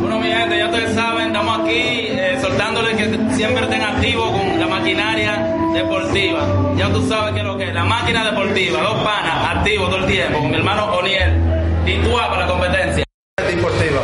Bueno, 0.00 0.20
mi 0.20 0.28
gente, 0.28 0.58
ya 0.58 0.66
ustedes 0.66 0.94
saben, 0.94 1.26
estamos 1.26 1.58
aquí 1.58 1.72
eh, 1.72 2.38
soltándoles 2.40 2.96
que 2.96 3.34
siempre 3.34 3.64
estén 3.64 3.82
activos 3.82 4.30
con 4.30 4.60
la 4.60 4.66
maquinaria 4.68 5.56
deportiva. 5.74 6.46
Ya 6.76 6.88
tú 6.92 7.04
sabes 7.08 7.34
que 7.34 7.42
lo 7.42 7.58
que 7.58 7.64
es 7.64 7.74
la 7.74 7.82
máquina 7.82 8.30
deportiva, 8.30 8.80
dos 8.80 9.02
panas 9.02 9.56
activos 9.56 9.90
todo 9.90 10.04
el 10.04 10.06
tiempo, 10.06 10.38
con 10.38 10.50
mi 10.52 10.56
hermano 10.56 10.84
Oniel, 10.96 11.57
titúa 11.88 12.28
para 12.28 12.46
la 12.46 12.48
competencia. 12.52 13.04
Deportiva. 13.38 14.02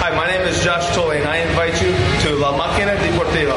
Hi, 0.00 0.10
my 0.16 0.26
name 0.26 0.48
is 0.48 0.64
Josh 0.64 0.88
Toy 0.94 1.18
and 1.18 1.28
I 1.28 1.36
invite 1.48 1.76
you 1.82 1.92
to 2.22 2.38
La 2.40 2.52
Máquina 2.52 2.94
Deportiva. 2.94 3.56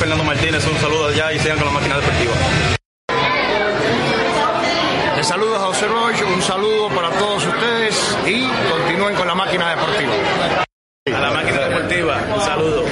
Fernando 0.00 0.24
Martínez, 0.24 0.66
un 0.66 0.78
saludo 0.78 1.08
allá 1.08 1.32
y 1.32 1.38
sigan 1.38 1.58
con 1.58 1.66
la 1.66 1.72
máquina 1.72 1.96
deportiva. 1.96 2.34
Les 5.16 5.26
saludo 5.26 5.56
a 5.56 5.58
José 5.66 5.86
Roche, 5.86 6.24
un 6.24 6.40
saludo 6.40 6.88
para 6.88 7.10
todos 7.10 7.44
ustedes 7.44 8.16
y 8.26 8.48
continúen 8.70 9.14
con 9.16 9.26
la 9.26 9.34
máquina 9.34 9.70
deportiva. 9.70 10.12
A 11.14 11.20
la 11.20 11.30
máquina 11.30 11.60
deportiva, 11.68 12.22
un 12.34 12.40
saludo. 12.40 12.84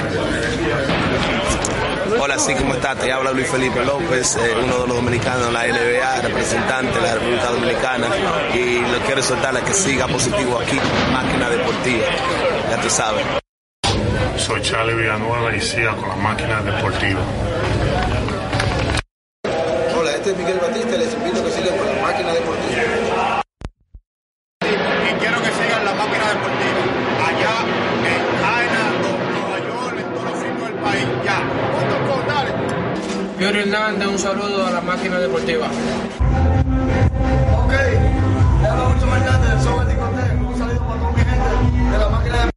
Hola, 2.37 2.45
sí, 2.45 2.53
¿cómo 2.53 2.75
está? 2.75 2.93
Te 2.93 3.11
habla 3.11 3.31
Luis 3.31 3.47
Felipe 3.47 3.83
López, 3.83 4.35
eh, 4.35 4.53
uno 4.63 4.81
de 4.81 4.87
los 4.87 4.97
dominicanos 4.97 5.47
de 5.47 5.53
la 5.53 5.65
NBA, 5.65 6.21
representante 6.21 6.93
de 6.93 7.01
la 7.01 7.15
República 7.15 7.45
Dominicana, 7.47 8.07
y 8.53 8.79
lo 8.79 8.99
quiero 9.07 9.23
soltarle 9.23 9.61
que 9.61 9.73
siga 9.73 10.07
positivo 10.07 10.59
aquí, 10.59 10.79
máquina 11.11 11.49
deportiva, 11.49 12.05
ya 12.69 12.79
tú 12.79 12.89
sabes. 12.91 13.25
Soy 14.37 14.61
Charlie 14.61 14.93
Villanueva 14.93 15.55
y 15.55 15.61
siga 15.61 15.95
con 15.95 16.09
la 16.09 16.15
máquina 16.15 16.61
deportiva. 16.61 17.21
Hola, 19.99 20.11
este 20.11 20.29
es 20.29 20.37
Miguel 20.37 20.59
Batista 20.59 20.95
y 20.95 20.97
les 20.99 21.13
invito 21.15 21.43
a 21.43 21.46
Yuri 33.39 33.59
Hernández, 33.59 34.07
un 34.07 34.17
saludo 34.17 34.65
a 34.65 34.71
la 34.71 34.81
máquina 34.81 35.19
deportiva. 35.19 35.67
Ok, 37.55 37.73
habla 38.67 38.89
mucho 38.89 39.05
más 39.05 39.23
grande 39.23 39.47
del 39.49 39.61
Sober 39.61 39.87
Discoteca. 39.87 40.33
Un 40.33 40.57
saludo 40.57 40.79
para 40.87 40.99
toda 40.99 41.11
mi 41.11 41.19
gente 41.19 41.91
de 41.91 41.97
la 41.99 42.09
máquina 42.09 42.35
deportiva. 42.37 42.56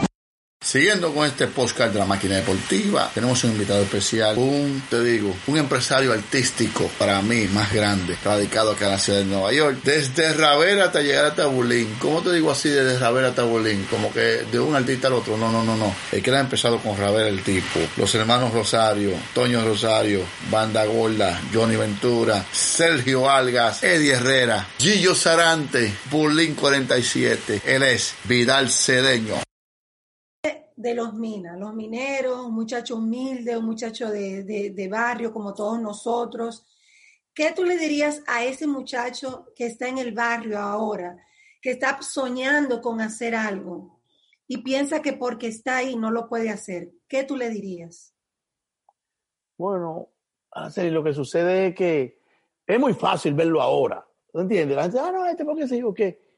Siguiendo 0.71 1.13
con 1.13 1.27
este 1.27 1.47
podcast 1.47 1.91
de 1.91 1.99
la 1.99 2.05
máquina 2.05 2.37
deportiva, 2.37 3.11
tenemos 3.13 3.43
un 3.43 3.51
invitado 3.51 3.81
especial, 3.81 4.37
un, 4.37 4.81
te 4.89 5.03
digo, 5.03 5.35
un 5.47 5.57
empresario 5.57 6.13
artístico 6.13 6.89
para 6.97 7.21
mí 7.21 7.45
más 7.51 7.73
grande, 7.73 8.15
radicado 8.23 8.71
acá 8.71 8.85
en 8.85 8.91
la 8.91 8.97
ciudad 8.97 9.19
de 9.19 9.25
Nueva 9.25 9.51
York, 9.51 9.79
desde 9.83 10.31
Ravera 10.31 10.85
hasta 10.85 11.01
llegar 11.01 11.25
a 11.25 11.35
Tabulín. 11.35 11.93
¿Cómo 11.99 12.21
te 12.21 12.31
digo 12.31 12.49
así 12.49 12.69
desde 12.69 12.97
Ravera 12.97 13.27
a 13.27 13.35
Tabulín? 13.35 13.85
Como 13.89 14.13
que 14.13 14.45
de 14.49 14.59
un 14.61 14.73
artista 14.73 15.07
al 15.07 15.15
otro. 15.15 15.35
No, 15.35 15.51
no, 15.51 15.61
no, 15.61 15.75
no. 15.75 15.93
El 16.09 16.23
que 16.23 16.31
ha 16.31 16.39
empezado 16.39 16.77
con 16.77 16.97
Ravera 16.97 17.27
el 17.27 17.43
tipo, 17.43 17.81
los 17.97 18.15
hermanos 18.15 18.53
Rosario, 18.53 19.11
Toño 19.33 19.65
Rosario, 19.65 20.21
Banda 20.49 20.85
Gorda, 20.85 21.37
Johnny 21.53 21.75
Ventura, 21.75 22.45
Sergio 22.49 23.29
Algas, 23.29 23.83
Eddie 23.83 24.13
Herrera, 24.13 24.65
Gillo 24.77 25.15
Sarante, 25.15 25.93
Bulín 26.09 26.55
47. 26.55 27.61
Él 27.65 27.83
es 27.83 28.13
Vidal 28.23 28.71
Cedeño. 28.71 29.50
De 30.81 30.93
los 30.95 31.13
minas, 31.13 31.59
los 31.59 31.73
mineros, 31.73 32.45
un 32.45 32.53
muchacho 32.53 32.95
humilde, 32.97 33.57
un 33.57 33.65
muchacho 33.65 34.09
de, 34.09 34.43
de, 34.43 34.87
barrio 34.87 35.31
como 35.31 35.53
todos 35.53 35.79
nosotros. 35.81 36.65
¿Qué 37.33 37.53
tú 37.55 37.63
le 37.63 37.77
dirías 37.77 38.21
a 38.27 38.43
ese 38.43 38.67
muchacho 38.67 39.47
que 39.55 39.67
está 39.67 39.87
en 39.87 39.97
el 39.97 40.13
barrio 40.13 40.59
ahora, 40.59 41.17
que 41.61 41.71
está 41.71 42.01
soñando 42.01 42.81
con 42.81 42.99
hacer 43.01 43.35
algo 43.35 44.01
y 44.47 44.57
piensa 44.57 45.01
que 45.01 45.13
porque 45.13 45.47
está 45.47 45.77
ahí 45.77 45.95
no 45.95 46.11
lo 46.11 46.27
puede 46.27 46.49
hacer? 46.49 46.91
¿Qué 47.07 47.23
tú 47.23 47.37
le 47.37 47.49
dirías? 47.49 48.13
Bueno, 49.57 50.09
lo 50.75 51.03
que 51.03 51.13
sucede 51.13 51.67
es 51.67 51.75
que 51.75 52.19
es 52.65 52.79
muy 52.79 52.93
fácil 52.93 53.33
verlo 53.33 53.61
ahora. 53.61 54.05
¿No 54.33 54.41
entiendes? 54.41 54.77
Ah, 54.77 55.11
no, 55.11 55.25
este 55.25 55.43
porque 55.45 55.67
se 55.67 55.75
digo 55.75 55.93
que 55.93 56.30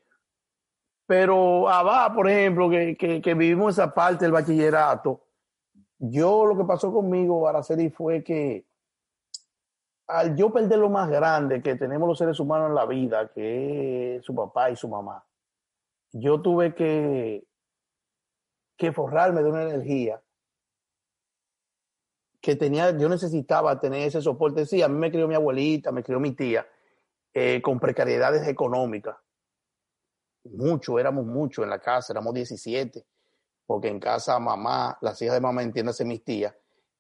pero 1.06 1.68
abajo, 1.70 2.16
por 2.16 2.30
ejemplo, 2.30 2.70
que, 2.70 2.96
que, 2.96 3.22
que, 3.22 3.34
vivimos 3.34 3.74
esa 3.74 3.94
parte 3.94 4.26
del 4.26 4.32
bachillerato, 4.32 5.22
yo 6.00 6.46
lo 6.46 6.58
que 6.58 6.64
pasó 6.64 6.94
conmigo, 6.94 7.48
Araceli, 7.48 7.90
fue 7.90 8.24
que 8.24 8.66
al 10.08 10.36
yo 10.36 10.52
perder 10.52 10.80
lo 10.80 10.90
más 10.90 11.10
grande 11.10 11.62
que 11.62 11.76
tenemos 11.76 12.08
los 12.08 12.18
seres 12.18 12.40
humanos 12.40 12.70
en 12.70 12.76
la 12.76 12.86
vida, 12.86 13.32
que 13.34 14.16
es 14.16 14.26
su 14.26 14.34
papá 14.34 14.70
y 14.70 14.76
su 14.76 14.88
mamá, 14.88 15.26
yo 16.12 16.42
tuve 16.42 16.74
que, 16.74 17.46
que 18.78 18.92
forrarme 18.92 19.44
de 19.44 19.50
una 19.50 19.64
energía 19.64 20.22
que 22.42 22.56
tenía, 22.56 22.92
yo 22.98 23.08
necesitaba 23.08 23.80
tener 23.80 24.08
ese 24.08 24.22
soporte. 24.22 24.66
Sí, 24.66 24.82
a 24.82 24.90
mí 24.90 24.98
me 24.98 25.12
crió 25.12 25.28
mi 25.28 25.36
abuelita, 25.36 25.92
me 25.94 26.04
crió 26.04 26.20
mi 26.20 26.32
tía, 26.32 26.68
eh, 27.34 27.62
con 27.62 27.80
precariedades 27.80 28.48
económicas 28.48 29.16
mucho, 30.46 31.00
éramos 31.00 31.26
muchos 31.26 31.64
en 31.64 31.70
la 31.70 31.80
casa, 31.80 32.14
éramos 32.14 32.34
17, 32.34 33.06
porque 33.66 33.88
en 33.88 34.00
casa 34.00 34.40
mamá, 34.40 34.98
las 35.02 35.22
hijas 35.22 35.36
de 35.36 35.42
mamá, 35.42 35.64
entiéndase 35.64 36.06
mis 36.06 36.24
tías, 36.24 36.56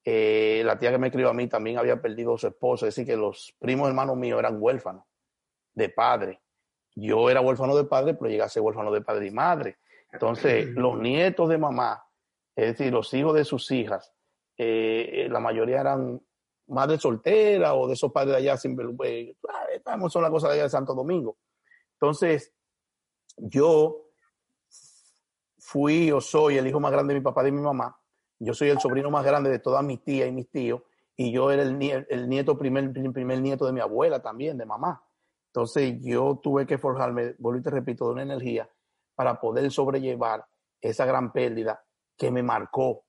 eh, 0.05 0.61
la 0.65 0.77
tía 0.77 0.91
que 0.91 0.97
me 0.97 1.11
crió 1.11 1.29
a 1.29 1.33
mí 1.33 1.47
también 1.47 1.77
había 1.77 2.01
perdido 2.01 2.35
a 2.35 2.37
su 2.37 2.47
esposo, 2.47 2.85
es 2.85 2.95
decir, 2.95 3.05
que 3.05 3.17
los 3.17 3.55
primos 3.59 3.87
hermanos 3.87 4.17
míos 4.17 4.39
eran 4.39 4.61
huérfanos 4.61 5.05
de 5.73 5.89
padre. 5.89 6.41
yo 6.95 7.29
era 7.29 7.41
huérfano 7.41 7.75
de 7.75 7.85
padre, 7.85 8.13
pero 8.13 8.29
llegué 8.29 8.43
a 8.43 8.49
ser 8.49 8.61
huérfano 8.61 8.91
de 8.91 9.01
padre 9.01 9.27
y 9.27 9.31
madre. 9.31 9.77
Entonces, 10.11 10.67
los 10.67 10.99
nietos 10.99 11.49
de 11.49 11.57
mamá, 11.57 12.05
es 12.55 12.77
decir, 12.77 12.93
los 12.93 13.11
hijos 13.15 13.33
de 13.33 13.43
sus 13.45 13.71
hijas, 13.71 14.13
eh, 14.57 15.27
la 15.31 15.39
mayoría 15.39 15.81
eran 15.81 16.21
madres 16.67 17.01
solteras 17.01 17.73
o 17.75 17.87
de 17.87 17.93
esos 17.93 18.11
padres 18.11 18.33
de 18.33 18.37
allá, 18.37 18.57
sin, 18.57 18.77
eh, 19.03 19.35
estamos 19.73 20.13
son 20.13 20.21
las 20.21 20.31
cosas 20.31 20.49
de 20.49 20.55
allá 20.55 20.63
de 20.63 20.69
Santo 20.69 20.93
Domingo. 20.93 21.37
Entonces, 21.93 22.53
yo 23.37 24.09
fui 25.57 26.11
o 26.11 26.21
soy 26.21 26.57
el 26.57 26.67
hijo 26.67 26.79
más 26.79 26.91
grande 26.91 27.13
de 27.13 27.19
mi 27.19 27.23
papá 27.23 27.41
y 27.41 27.45
de 27.45 27.51
mi 27.51 27.61
mamá. 27.61 27.97
Yo 28.39 28.53
soy 28.53 28.69
el 28.69 28.79
sobrino 28.79 29.09
más 29.09 29.23
grande 29.23 29.49
de 29.49 29.59
todas 29.59 29.83
mis 29.83 30.03
tías 30.03 30.27
y 30.27 30.31
mis 30.31 30.49
tíos. 30.49 30.81
Y 31.15 31.31
yo 31.31 31.51
era 31.51 31.63
el, 31.63 31.77
nie- 31.77 32.05
el 32.09 32.27
nieto, 32.27 32.57
primer, 32.57 32.91
primer 32.91 33.41
nieto 33.41 33.65
de 33.65 33.71
mi 33.71 33.79
abuela 33.79 34.21
también, 34.21 34.57
de 34.57 34.65
mamá. 34.65 35.03
Entonces 35.47 35.95
yo 36.01 36.39
tuve 36.41 36.65
que 36.65 36.77
forjarme, 36.77 37.35
vuelvo 37.37 37.59
y 37.59 37.63
te 37.63 37.69
repito, 37.69 38.05
de 38.05 38.11
una 38.13 38.23
energía 38.23 38.69
para 39.15 39.39
poder 39.39 39.71
sobrellevar 39.71 40.45
esa 40.81 41.05
gran 41.05 41.31
pérdida 41.31 41.85
que 42.17 42.31
me 42.31 42.43
marcó. 42.43 43.05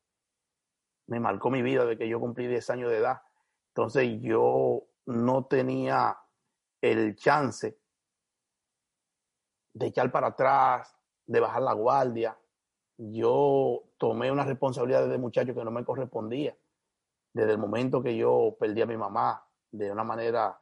Me 1.06 1.18
marcó 1.20 1.50
mi 1.50 1.62
vida 1.62 1.84
de 1.84 1.96
que 1.98 2.08
yo 2.08 2.20
cumplí 2.20 2.46
10 2.46 2.68
años 2.70 2.90
de 2.90 2.98
edad. 2.98 3.22
Entonces 3.68 4.20
yo 4.20 4.84
no 5.06 5.46
tenía 5.46 6.16
el 6.80 7.16
chance 7.16 7.78
de 9.74 9.86
echar 9.86 10.10
para 10.10 10.28
atrás, 10.28 10.96
de 11.26 11.40
bajar 11.40 11.62
la 11.62 11.72
guardia. 11.74 12.38
Yo 12.96 13.82
tomé 13.98 14.30
una 14.30 14.44
responsabilidad 14.44 15.04
desde 15.04 15.18
muchacho 15.18 15.54
que 15.54 15.64
no 15.64 15.70
me 15.70 15.84
correspondía. 15.84 16.56
Desde 17.32 17.52
el 17.52 17.58
momento 17.58 18.02
que 18.02 18.16
yo 18.16 18.56
perdí 18.58 18.80
a 18.80 18.86
mi 18.86 18.96
mamá 18.96 19.44
de 19.72 19.90
una 19.90 20.04
manera 20.04 20.58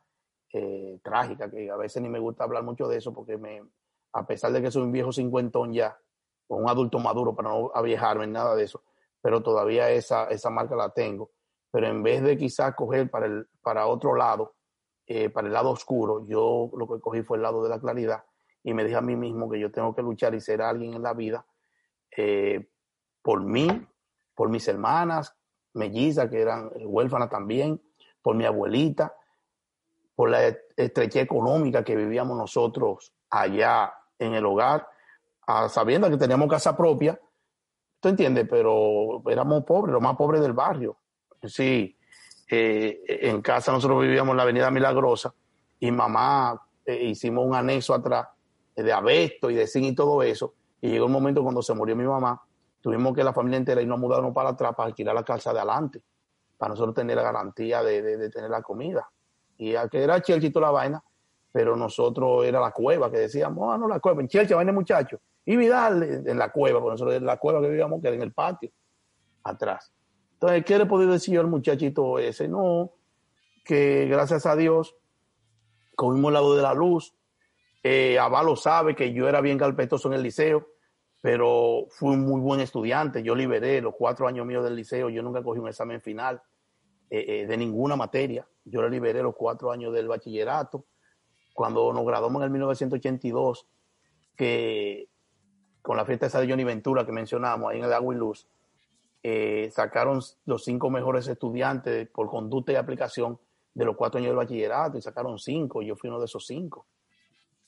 eh, 0.52 0.98
trágica, 1.02 1.50
que 1.50 1.70
a 1.70 1.76
veces 1.76 2.02
ni 2.02 2.08
me 2.08 2.18
gusta 2.18 2.44
hablar 2.44 2.62
mucho 2.62 2.88
de 2.88 2.96
eso 2.96 3.12
porque 3.12 3.36
me, 3.36 3.62
a 4.14 4.26
pesar 4.26 4.52
de 4.52 4.62
que 4.62 4.70
soy 4.70 4.82
un 4.82 4.92
viejo 4.92 5.12
cincuentón 5.12 5.74
ya, 5.74 5.98
o 6.48 6.56
un 6.56 6.68
adulto 6.68 6.98
maduro 6.98 7.34
para 7.34 7.50
no 7.50 7.70
aviejarme, 7.74 8.26
nada 8.26 8.54
de 8.54 8.64
eso, 8.64 8.82
pero 9.20 9.42
todavía 9.42 9.90
esa, 9.90 10.24
esa 10.24 10.48
marca 10.48 10.74
la 10.74 10.88
tengo. 10.88 11.30
Pero 11.70 11.88
en 11.88 12.02
vez 12.02 12.22
de 12.22 12.36
quizás 12.36 12.74
coger 12.74 13.10
para, 13.10 13.26
el, 13.26 13.48
para 13.62 13.86
otro 13.86 14.14
lado, 14.14 14.54
eh, 15.06 15.28
para 15.28 15.46
el 15.46 15.52
lado 15.52 15.70
oscuro, 15.70 16.26
yo 16.26 16.70
lo 16.74 16.86
que 16.86 17.00
cogí 17.00 17.22
fue 17.22 17.36
el 17.36 17.42
lado 17.42 17.62
de 17.62 17.68
la 17.68 17.80
claridad 17.80 18.24
y 18.64 18.74
me 18.74 18.84
dije 18.84 18.96
a 18.96 19.00
mí 19.00 19.16
mismo 19.16 19.50
que 19.50 19.58
yo 19.58 19.70
tengo 19.70 19.94
que 19.94 20.02
luchar 20.02 20.34
y 20.34 20.40
ser 20.40 20.62
alguien 20.62 20.94
en 20.94 21.02
la 21.02 21.14
vida 21.14 21.44
eh, 22.16 22.68
por 23.22 23.42
mí, 23.42 23.68
por 24.34 24.48
mis 24.48 24.66
hermanas, 24.68 25.34
mellizas 25.74 26.28
que 26.28 26.40
eran 26.40 26.70
huérfanas 26.74 27.30
también, 27.30 27.80
por 28.20 28.34
mi 28.34 28.44
abuelita, 28.44 29.14
por 30.14 30.30
la 30.30 30.48
estrechez 30.76 31.22
económica 31.22 31.84
que 31.84 31.96
vivíamos 31.96 32.36
nosotros 32.36 33.12
allá 33.30 33.92
en 34.18 34.34
el 34.34 34.44
hogar, 34.44 34.86
sabiendo 35.68 36.10
que 36.10 36.16
teníamos 36.16 36.48
casa 36.48 36.76
propia, 36.76 37.18
¿tú 38.00 38.08
entiendes? 38.08 38.46
Pero 38.48 39.22
éramos 39.28 39.64
pobres, 39.64 39.92
los 39.92 40.02
más 40.02 40.16
pobres 40.16 40.40
del 40.40 40.52
barrio. 40.52 40.98
Sí, 41.42 41.96
eh, 42.48 43.02
en 43.06 43.40
casa 43.40 43.72
nosotros 43.72 44.02
vivíamos 44.02 44.32
en 44.32 44.36
la 44.36 44.42
avenida 44.42 44.70
Milagrosa 44.70 45.34
y 45.80 45.90
mamá 45.90 46.60
eh, 46.84 47.04
hicimos 47.04 47.46
un 47.46 47.54
anexo 47.54 47.94
atrás 47.94 48.28
de 48.76 48.92
abesto 48.92 49.50
y 49.50 49.54
de 49.54 49.66
zinc 49.66 49.86
y 49.86 49.94
todo 49.94 50.22
eso. 50.22 50.54
Y 50.80 50.90
llegó 50.90 51.06
un 51.06 51.12
momento 51.12 51.42
cuando 51.42 51.62
se 51.62 51.74
murió 51.74 51.94
mi 51.94 52.04
mamá, 52.04 52.42
tuvimos 52.80 53.14
que 53.14 53.22
la 53.22 53.32
familia 53.32 53.58
entera 53.58 53.80
irnos 53.80 53.98
mudarnos 53.98 54.32
para 54.34 54.50
atrás 54.50 54.74
para 54.74 54.88
alquilar 54.88 55.14
la 55.14 55.22
casa 55.22 55.52
de 55.52 55.60
adelante, 55.60 56.02
para 56.58 56.70
nosotros 56.70 56.94
tener 56.94 57.16
la 57.16 57.22
garantía 57.22 57.82
de, 57.82 58.30
tener 58.30 58.50
la 58.50 58.62
comida. 58.62 59.08
Y 59.58 59.76
a 59.76 59.88
que 59.88 60.02
era 60.02 60.20
toda 60.20 60.66
la 60.66 60.70
vaina, 60.70 61.04
pero 61.52 61.76
nosotros 61.76 62.44
era 62.44 62.60
la 62.60 62.72
cueva 62.72 63.10
que 63.10 63.18
decíamos, 63.18 63.72
ah, 63.72 63.78
no, 63.78 63.86
la 63.86 64.00
cueva, 64.00 64.22
en 64.22 64.28
Chelsea 64.28 64.56
vaina 64.56 64.72
muchacho. 64.72 65.20
Y 65.44 65.56
Vidal 65.56 66.24
en 66.26 66.38
la 66.38 66.50
cueva, 66.50 66.80
porque 66.80 66.92
nosotros 66.92 67.16
en 67.16 67.26
la 67.26 67.36
cueva 67.36 67.60
que 67.60 67.68
vivíamos 67.68 68.00
que 68.00 68.08
era 68.08 68.16
en 68.16 68.22
el 68.22 68.32
patio, 68.32 68.70
atrás. 69.44 69.92
Entonces, 70.34 70.64
¿qué 70.64 70.78
le 70.78 70.86
podía 70.86 71.08
decir 71.08 71.34
yo 71.34 71.40
al 71.40 71.46
muchachito 71.46 72.18
ese? 72.18 72.48
No, 72.48 72.92
que 73.64 74.06
gracias 74.06 74.46
a 74.46 74.56
Dios 74.56 74.96
cogimos 75.94 76.30
el 76.30 76.34
lado 76.34 76.56
de 76.56 76.62
la 76.62 76.74
luz. 76.74 77.14
Eh, 77.82 78.18
Avalo 78.18 78.54
sabe 78.56 78.94
que 78.94 79.12
yo 79.12 79.28
era 79.28 79.40
bien 79.40 79.58
carpetoso 79.58 80.08
en 80.08 80.14
el 80.14 80.22
liceo, 80.22 80.68
pero 81.20 81.86
fui 81.90 82.10
un 82.10 82.20
muy 82.20 82.40
buen 82.40 82.60
estudiante. 82.60 83.22
Yo 83.22 83.34
liberé 83.34 83.80
los 83.80 83.94
cuatro 83.96 84.26
años 84.26 84.46
míos 84.46 84.64
del 84.64 84.76
liceo. 84.76 85.08
Yo 85.08 85.22
nunca 85.22 85.42
cogí 85.42 85.58
un 85.58 85.68
examen 85.68 86.00
final 86.00 86.42
eh, 87.10 87.24
eh, 87.28 87.46
de 87.46 87.56
ninguna 87.56 87.96
materia. 87.96 88.46
Yo 88.64 88.82
le 88.82 88.90
liberé 88.90 89.22
los 89.22 89.34
cuatro 89.34 89.70
años 89.70 89.92
del 89.92 90.08
bachillerato. 90.08 90.86
Cuando 91.54 91.92
nos 91.92 92.06
graduamos 92.06 92.40
en 92.40 92.44
el 92.44 92.50
1982, 92.50 93.66
que 94.36 95.08
con 95.82 95.96
la 95.96 96.04
fiesta 96.04 96.26
esa 96.26 96.40
de 96.40 96.48
Johnny 96.48 96.64
Ventura 96.64 97.04
que 97.04 97.12
mencionamos 97.12 97.70
ahí 97.70 97.78
en 97.78 97.84
el 97.84 97.92
Agua 97.92 98.14
y 98.14 98.18
Luz, 98.18 98.48
eh, 99.22 99.70
sacaron 99.72 100.20
los 100.46 100.64
cinco 100.64 100.90
mejores 100.90 101.28
estudiantes 101.28 102.08
por 102.08 102.28
conducta 102.28 102.72
y 102.72 102.76
aplicación 102.76 103.38
de 103.74 103.84
los 103.84 103.96
cuatro 103.96 104.18
años 104.18 104.30
del 104.30 104.36
bachillerato 104.36 104.98
y 104.98 105.02
sacaron 105.02 105.38
cinco. 105.38 105.82
Yo 105.82 105.96
fui 105.96 106.08
uno 106.08 106.18
de 106.18 106.24
esos 106.24 106.46
cinco. 106.46 106.86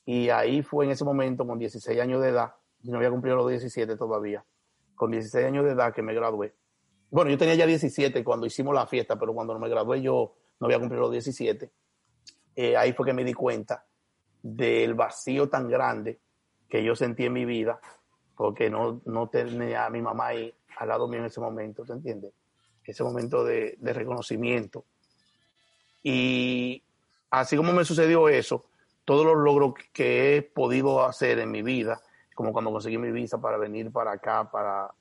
Y 0.05 0.29
ahí 0.29 0.61
fue 0.61 0.85
en 0.85 0.91
ese 0.91 1.03
momento, 1.03 1.45
con 1.47 1.57
16 1.57 1.99
años 1.99 2.21
de 2.21 2.29
edad, 2.29 2.53
yo 2.81 2.91
no 2.91 2.97
había 2.97 3.09
cumplido 3.09 3.37
los 3.37 3.49
17 3.49 3.97
todavía, 3.97 4.45
con 4.93 5.09
16 5.11 5.45
años 5.45 5.65
de 5.65 5.71
edad 5.71 5.93
que 5.93 6.03
me 6.03 6.13
gradué. 6.13 6.53
Bueno, 7.09 7.31
yo 7.31 7.37
tenía 7.37 7.55
ya 7.55 7.65
17 7.65 8.23
cuando 8.23 8.45
hicimos 8.45 8.75
la 8.75 8.85
fiesta, 8.85 9.17
pero 9.17 9.33
cuando 9.33 9.57
me 9.57 9.67
gradué 9.67 10.01
yo 10.01 10.35
no 10.59 10.65
había 10.65 10.79
cumplido 10.79 11.03
los 11.03 11.11
17. 11.11 11.71
Eh, 12.55 12.77
ahí 12.77 12.93
fue 12.93 13.07
que 13.07 13.13
me 13.13 13.23
di 13.23 13.33
cuenta 13.33 13.85
del 14.41 14.93
vacío 14.93 15.49
tan 15.49 15.67
grande 15.67 16.19
que 16.69 16.83
yo 16.83 16.95
sentí 16.95 17.25
en 17.25 17.33
mi 17.33 17.45
vida, 17.45 17.79
porque 18.35 18.69
no, 18.69 19.01
no 19.05 19.27
tenía 19.29 19.85
a 19.85 19.89
mi 19.89 20.01
mamá 20.01 20.27
ahí 20.27 20.53
al 20.77 20.87
lado 20.87 21.07
mío 21.07 21.19
en 21.19 21.25
ese 21.25 21.39
momento, 21.39 21.83
¿te 21.83 21.93
entiendes? 21.93 22.33
Ese 22.83 23.03
momento 23.03 23.43
de 23.43 23.75
reconocimiento. 23.81 24.85
Y 26.03 26.83
así 27.31 27.57
como 27.57 27.73
me 27.73 27.83
sucedió 27.83 28.29
eso, 28.29 28.65
todos 29.05 29.25
los 29.25 29.37
logros 29.37 29.75
que 29.93 30.35
he 30.35 30.41
podido 30.41 31.03
hacer 31.03 31.39
en 31.39 31.51
mi 31.51 31.61
vida, 31.61 32.01
como 32.33 32.51
cuando 32.51 32.71
conseguí 32.71 32.97
mi 32.97 33.11
visa 33.11 33.39
para 33.39 33.57
venir 33.57 33.91
para 33.91 34.13
acá, 34.13 34.49
para 34.51 34.91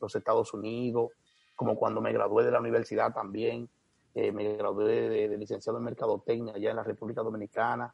los 0.00 0.14
Estados 0.14 0.52
Unidos, 0.54 1.10
como 1.56 1.74
cuando 1.74 2.00
me 2.00 2.12
gradué 2.12 2.44
de 2.44 2.52
la 2.52 2.60
universidad 2.60 3.12
también, 3.12 3.68
eh, 4.14 4.30
me 4.32 4.56
gradué 4.56 5.08
de, 5.08 5.36
licenciado 5.38 5.78
en 5.78 5.84
Mercadotecnia 5.84 6.54
allá 6.54 6.70
en 6.70 6.76
la 6.76 6.84
República 6.84 7.22
Dominicana, 7.22 7.92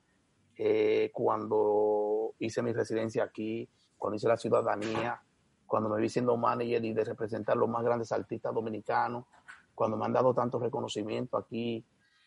eh, 0.57 1.11
cuando 1.13 2.35
hice 2.39 2.63
mi 2.63 2.73
residencia 2.73 3.25
aquí, 3.25 3.69
cuando 3.97 4.17
hice 4.17 4.29
la 4.29 4.37
ciudadanía, 4.37 5.21
cuando 5.67 5.89
me 5.89 6.01
vi 6.01 6.09
siendo 6.09 6.37
manager 6.37 6.85
y 6.85 6.93
de 6.93 7.05
representar 7.05 7.57
los 7.57 7.69
más 7.69 7.83
grandes 7.83 8.13
artistas 8.13 8.53
dominicanos, 8.53 9.25
cuando 9.75 9.97
me 9.97 10.05
han 10.05 10.13
dado 10.13 10.35
tantos 10.35 10.61
reconocimientos 10.61 11.43
aquí, 11.43 11.85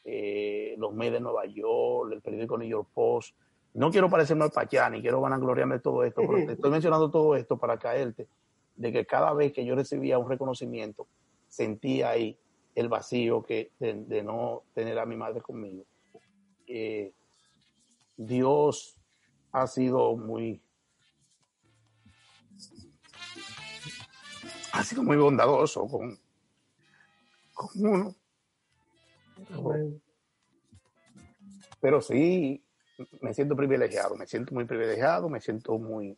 eh, 0.10 0.74
los 0.78 0.94
medios 0.94 1.16
de 1.16 1.20
Nueva 1.20 1.46
York, 1.46 2.14
el 2.14 2.22
periódico 2.22 2.58
New 2.58 2.70
York 2.70 2.88
Post. 2.94 3.36
No 3.74 3.92
quiero 3.92 4.10
parecerme 4.10 4.46
al 4.46 4.52
Pachá, 4.52 4.90
ni 4.90 5.02
quiero 5.02 5.20
vanagloriarme 5.20 5.76
de 5.76 5.82
todo 5.82 6.06
esto, 6.06 6.22
pero 6.26 6.46
te 6.46 6.54
estoy 6.54 6.72
mencionando 6.72 7.12
todo 7.12 7.36
esto 7.36 7.58
para 7.58 7.78
caerte 7.78 8.26
de 8.78 8.94
que 8.94 9.06
cada 9.06 9.34
vez 9.34 9.52
que 9.52 9.66
yo 9.66 9.76
recibía 9.76 10.18
un 10.18 10.30
reconocimiento, 10.30 11.08
sentía 11.50 12.12
ahí 12.12 12.40
el 12.74 12.88
vacío 12.88 13.44
que 13.44 13.72
de, 13.80 13.96
de 14.06 14.24
no 14.24 14.64
tener 14.74 14.98
a 14.98 15.06
mi 15.06 15.18
madre 15.18 15.42
conmigo. 15.42 15.84
Eh, 16.68 17.12
Dios 18.16 18.98
ha 19.52 19.68
sido 19.68 20.16
muy 20.16 20.62
ha 24.72 24.84
sido 24.84 25.04
muy 25.04 25.18
bondadoso 25.18 25.86
con, 25.86 26.18
con 27.54 27.70
uno. 27.76 28.16
Pero 31.80 32.02
sí, 32.02 32.64
me 33.22 33.34
siento 33.34 33.56
privilegiado, 33.56 34.16
me 34.16 34.28
siento 34.28 34.54
muy 34.54 34.66
privilegiado, 34.66 35.30
me 35.30 35.40
siento 35.40 35.78
muy, 35.78 36.18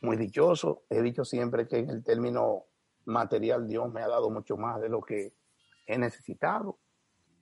muy 0.00 0.16
dichoso. 0.16 0.84
He 0.88 1.02
dicho 1.02 1.24
siempre 1.24 1.66
que 1.66 1.78
en 1.78 1.90
el 1.90 2.02
término 2.02 2.64
material 3.04 3.66
Dios 3.66 3.92
me 3.92 4.02
ha 4.02 4.08
dado 4.08 4.30
mucho 4.30 4.56
más 4.56 4.80
de 4.80 4.88
lo 4.88 5.00
que 5.02 5.32
he 5.86 5.98
necesitado, 5.98 6.78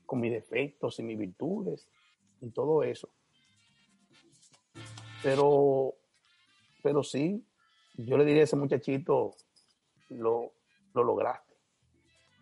con 0.04 0.20
mis 0.20 0.32
defectos 0.32 0.98
y 0.98 1.02
mis 1.02 1.18
virtudes 1.18 1.88
y 2.40 2.50
todo 2.50 2.82
eso. 2.82 3.08
Pero, 5.22 5.94
pero 6.82 7.02
sí, 7.02 7.44
yo 7.94 8.16
le 8.16 8.24
diría 8.24 8.42
a 8.42 8.44
ese 8.44 8.56
muchachito, 8.56 9.34
lo, 10.10 10.52
lo 10.94 11.02
lograste, 11.02 11.45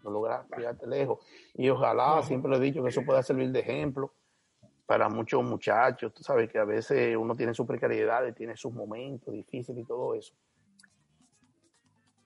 lo 0.04 0.10
lograste, 0.10 0.54
fíjate 0.56 0.86
lejos. 0.86 1.18
Y 1.54 1.68
ojalá, 1.68 2.22
siempre 2.22 2.50
le 2.50 2.58
he 2.58 2.60
dicho 2.60 2.82
que 2.82 2.90
eso 2.90 3.02
pueda 3.04 3.22
servir 3.22 3.50
de 3.50 3.60
ejemplo 3.60 4.12
para 4.86 5.08
muchos 5.08 5.42
muchachos. 5.42 6.12
Tú 6.12 6.22
sabes 6.22 6.50
que 6.50 6.58
a 6.58 6.64
veces 6.64 7.16
uno 7.16 7.34
tiene 7.34 7.54
sus 7.54 7.66
precariedades, 7.66 8.34
tiene 8.34 8.56
sus 8.56 8.72
momentos 8.72 9.32
difíciles 9.32 9.82
y 9.82 9.86
todo 9.86 10.14
eso. 10.14 10.34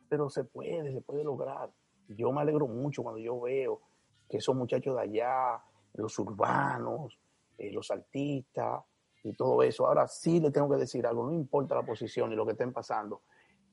Pero 0.08 0.28
se 0.28 0.44
puede, 0.44 0.92
se 0.92 1.00
puede 1.00 1.24
lograr. 1.24 1.70
Yo 2.08 2.32
me 2.32 2.40
alegro 2.40 2.66
mucho 2.66 3.02
cuando 3.02 3.20
yo 3.20 3.40
veo 3.40 3.80
que 4.28 4.38
esos 4.38 4.54
muchachos 4.54 4.96
de 4.96 5.02
allá, 5.02 5.62
los 5.94 6.18
urbanos, 6.18 7.18
eh, 7.56 7.70
los 7.72 7.90
artistas, 7.90 8.82
y 9.22 9.32
todo 9.32 9.62
eso. 9.62 9.86
Ahora 9.86 10.06
sí 10.06 10.40
le 10.40 10.50
tengo 10.50 10.68
que 10.68 10.76
decir 10.76 11.06
algo, 11.06 11.26
no 11.26 11.32
importa 11.32 11.74
la 11.74 11.82
posición 11.82 12.32
y 12.32 12.36
lo 12.36 12.44
que 12.46 12.52
estén 12.52 12.72
pasando, 12.72 13.22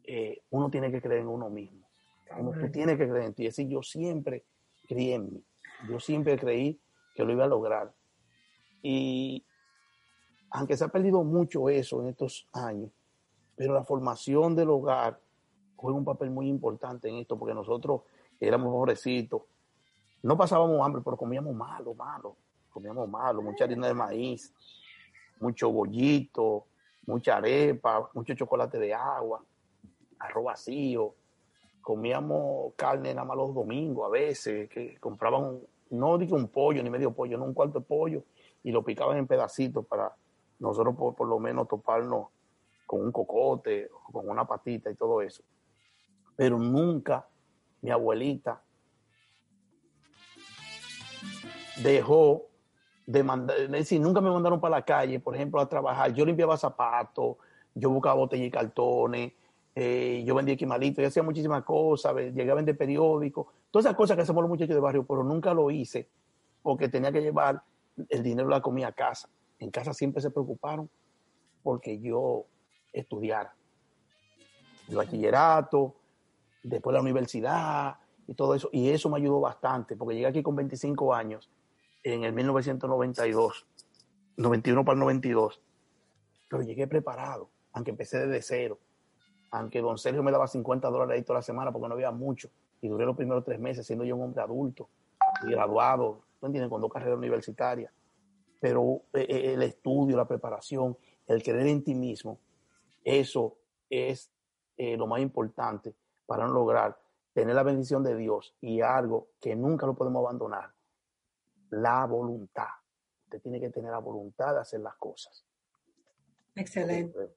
eh, 0.03 0.41
uno 0.51 0.69
tiene 0.69 0.91
que 0.91 1.01
creer 1.01 1.21
en 1.21 1.27
uno 1.27 1.49
mismo. 1.49 1.84
Uno, 2.37 2.51
tú 2.51 2.71
tienes 2.71 2.97
que 2.97 3.07
creer 3.07 3.25
en 3.25 3.33
ti. 3.33 3.45
Es 3.45 3.55
decir, 3.55 3.71
yo 3.71 3.81
siempre 3.81 4.45
creí 4.87 5.13
en 5.13 5.31
mí. 5.31 5.43
Yo 5.89 5.99
siempre 5.99 6.37
creí 6.37 6.79
que 7.13 7.23
lo 7.23 7.31
iba 7.31 7.45
a 7.45 7.47
lograr. 7.47 7.93
Y 8.81 9.45
aunque 10.51 10.77
se 10.77 10.83
ha 10.83 10.87
perdido 10.89 11.23
mucho 11.23 11.69
eso 11.69 12.01
en 12.01 12.09
estos 12.09 12.47
años, 12.53 12.91
pero 13.55 13.73
la 13.73 13.83
formación 13.83 14.55
del 14.55 14.69
hogar 14.69 15.19
juega 15.75 15.97
un 15.97 16.05
papel 16.05 16.29
muy 16.29 16.47
importante 16.47 17.09
en 17.09 17.15
esto, 17.15 17.37
porque 17.37 17.53
nosotros 17.53 18.01
éramos 18.39 18.71
pobrecitos, 18.71 19.43
no 20.23 20.37
pasábamos 20.37 20.85
hambre, 20.85 21.01
pero 21.03 21.17
comíamos 21.17 21.55
malo, 21.55 21.93
malo, 21.93 22.37
comíamos 22.69 23.07
malo, 23.07 23.41
mucha 23.41 23.63
harina 23.63 23.87
de 23.87 23.93
maíz, 23.93 24.53
mucho 25.39 25.71
bollito, 25.71 26.65
mucha 27.05 27.37
arepa, 27.37 28.09
mucho 28.13 28.33
chocolate 28.33 28.79
de 28.79 28.93
agua, 28.93 29.43
arroz 30.19 30.45
vacío, 30.45 31.15
comíamos 31.85 32.73
carne 32.75 33.13
nada 33.13 33.27
más 33.27 33.37
los 33.37 33.53
domingos 33.53 34.07
a 34.07 34.09
veces, 34.09 34.67
que 34.71 34.97
compraban, 34.99 35.59
no 35.91 36.17
digo 36.17 36.35
un 36.35 36.47
pollo 36.47 36.81
ni 36.81 36.89
medio 36.89 37.11
pollo, 37.13 37.37
no 37.37 37.45
un 37.45 37.53
cuarto 37.53 37.79
de 37.79 37.85
pollo, 37.85 38.23
y 38.63 38.71
lo 38.71 38.83
picaban 38.83 39.17
en 39.17 39.27
pedacitos 39.27 39.85
para 39.85 40.11
nosotros 40.57 40.95
por, 40.95 41.13
por 41.13 41.27
lo 41.27 41.37
menos 41.37 41.67
toparnos 41.67 42.29
con 42.87 43.01
un 43.01 43.11
cocote, 43.11 43.91
con 44.11 44.27
una 44.27 44.47
patita 44.47 44.89
y 44.89 44.95
todo 44.95 45.21
eso. 45.21 45.43
Pero 46.35 46.57
nunca 46.57 47.27
mi 47.81 47.91
abuelita 47.91 48.63
dejó 51.83 52.47
de 53.05 53.21
mandar, 53.21 53.59
es 53.59 53.69
decir, 53.69 54.01
nunca 54.01 54.21
me 54.21 54.31
mandaron 54.31 54.59
para 54.59 54.77
la 54.77 54.83
calle, 54.83 55.19
por 55.19 55.35
ejemplo, 55.35 55.61
a 55.61 55.69
trabajar. 55.69 56.11
Yo 56.15 56.25
limpiaba 56.25 56.57
zapatos, 56.57 57.37
yo 57.75 57.91
buscaba 57.91 58.15
botellas 58.15 58.47
y 58.47 58.51
cartones, 58.51 59.33
eh, 59.75 60.23
yo 60.25 60.33
vendía 60.33 60.55
quimalitos, 60.55 61.01
yo 61.01 61.07
hacía 61.09 61.21
muchísimas 61.21 61.63
cosas, 61.63 62.15
llegué 62.15 62.49
a 62.49 62.55
vender 62.55 62.77
periódicos, 62.77 63.47
todas 63.69 63.85
esas 63.85 63.97
cosas 63.97 64.15
que 64.15 64.23
hacemos 64.23 64.41
los 64.41 64.49
muchachos 64.49 64.73
de 64.73 64.79
barrio, 64.79 65.05
pero 65.05 65.23
nunca 65.23 65.53
lo 65.53 65.69
hice 65.69 66.07
porque 66.63 66.87
tenía 66.87 67.11
que 67.11 67.21
llevar 67.21 67.61
el 68.09 68.23
dinero 68.23 68.47
de 68.47 68.55
la 68.55 68.61
comida 68.61 68.87
a 68.87 68.91
casa. 68.93 69.29
En 69.59 69.69
casa 69.71 69.93
siempre 69.93 70.21
se 70.21 70.31
preocuparon 70.31 70.89
porque 71.61 71.99
yo 71.99 72.45
estudiara. 72.93 73.53
El 74.87 74.95
bachillerato, 74.95 75.95
después 76.63 76.93
la 76.93 77.01
universidad 77.01 77.97
y 78.27 78.33
todo 78.33 78.55
eso. 78.55 78.69
Y 78.71 78.89
eso 78.89 79.09
me 79.09 79.17
ayudó 79.17 79.41
bastante 79.41 79.95
porque 79.95 80.15
llegué 80.15 80.27
aquí 80.27 80.41
con 80.41 80.55
25 80.55 81.13
años 81.13 81.49
en 82.03 82.23
el 82.23 82.33
1992, 82.33 83.67
91 84.37 84.85
para 84.85 84.93
el 84.93 84.99
92. 84.99 85.61
Pero 86.49 86.63
llegué 86.63 86.87
preparado, 86.87 87.49
aunque 87.73 87.91
empecé 87.91 88.25
desde 88.25 88.41
cero. 88.41 88.79
Aunque 89.55 89.81
don 89.81 89.97
Sergio 89.97 90.21
me 90.21 90.31
daba 90.31 90.47
50 90.47 90.89
dólares 90.89 91.15
ahí 91.15 91.23
toda 91.23 91.39
la 91.39 91.43
semana 91.43 91.71
porque 91.71 91.87
no 91.87 91.93
había 91.93 92.11
mucho. 92.11 92.49
Y 92.81 92.89
duré 92.89 93.05
los 93.05 93.15
primeros 93.15 93.43
tres 93.45 93.57
meses 93.57 93.87
siendo 93.87 94.03
yo 94.03 94.15
un 94.17 94.23
hombre 94.23 94.43
adulto 94.43 94.89
y 95.43 95.51
graduado, 95.51 96.23
¿tú 96.39 96.47
entiendes? 96.47 96.69
Con 96.69 96.81
dos 96.81 96.91
carreras 96.91 97.17
universitarias. 97.17 97.91
Pero 98.59 99.03
eh, 99.13 99.53
el 99.53 99.63
estudio, 99.63 100.17
la 100.17 100.27
preparación, 100.27 100.97
el 101.25 101.41
creer 101.41 101.67
en 101.67 101.83
ti 101.83 101.95
mismo, 101.95 102.37
eso 103.03 103.55
es 103.89 104.29
eh, 104.75 104.97
lo 104.97 105.07
más 105.07 105.21
importante 105.21 105.95
para 106.25 106.47
lograr 106.47 106.99
tener 107.33 107.55
la 107.55 107.63
bendición 107.63 108.03
de 108.03 108.15
Dios 108.17 108.55
y 108.59 108.81
algo 108.81 109.29
que 109.39 109.55
nunca 109.55 109.85
lo 109.85 109.95
podemos 109.95 110.21
abandonar, 110.21 110.69
la 111.69 112.05
voluntad. 112.05 112.67
Usted 113.23 113.41
tiene 113.41 113.61
que 113.61 113.69
tener 113.69 113.91
la 113.91 113.99
voluntad 113.99 114.53
de 114.53 114.59
hacer 114.59 114.81
las 114.81 114.95
cosas. 114.95 115.45
Excelente. 116.55 117.35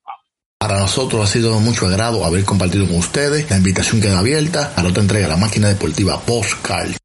Para 0.61 0.81
nosotros 0.81 1.23
ha 1.23 1.33
sido 1.33 1.55
de 1.55 1.61
mucho 1.61 1.87
agrado 1.87 2.25
haber 2.25 2.45
compartido 2.45 2.89
con 2.89 2.97
ustedes. 2.97 3.49
La 3.49 3.59
invitación 3.59 4.01
queda 4.01 4.19
abierta 4.19 4.73
a 4.75 4.83
la 4.83 4.89
otra 4.89 5.03
entrega 5.03 5.29
de 5.29 5.33
la 5.35 5.39
máquina 5.39 5.69
deportiva 5.69 6.21
Postcard. 6.21 6.98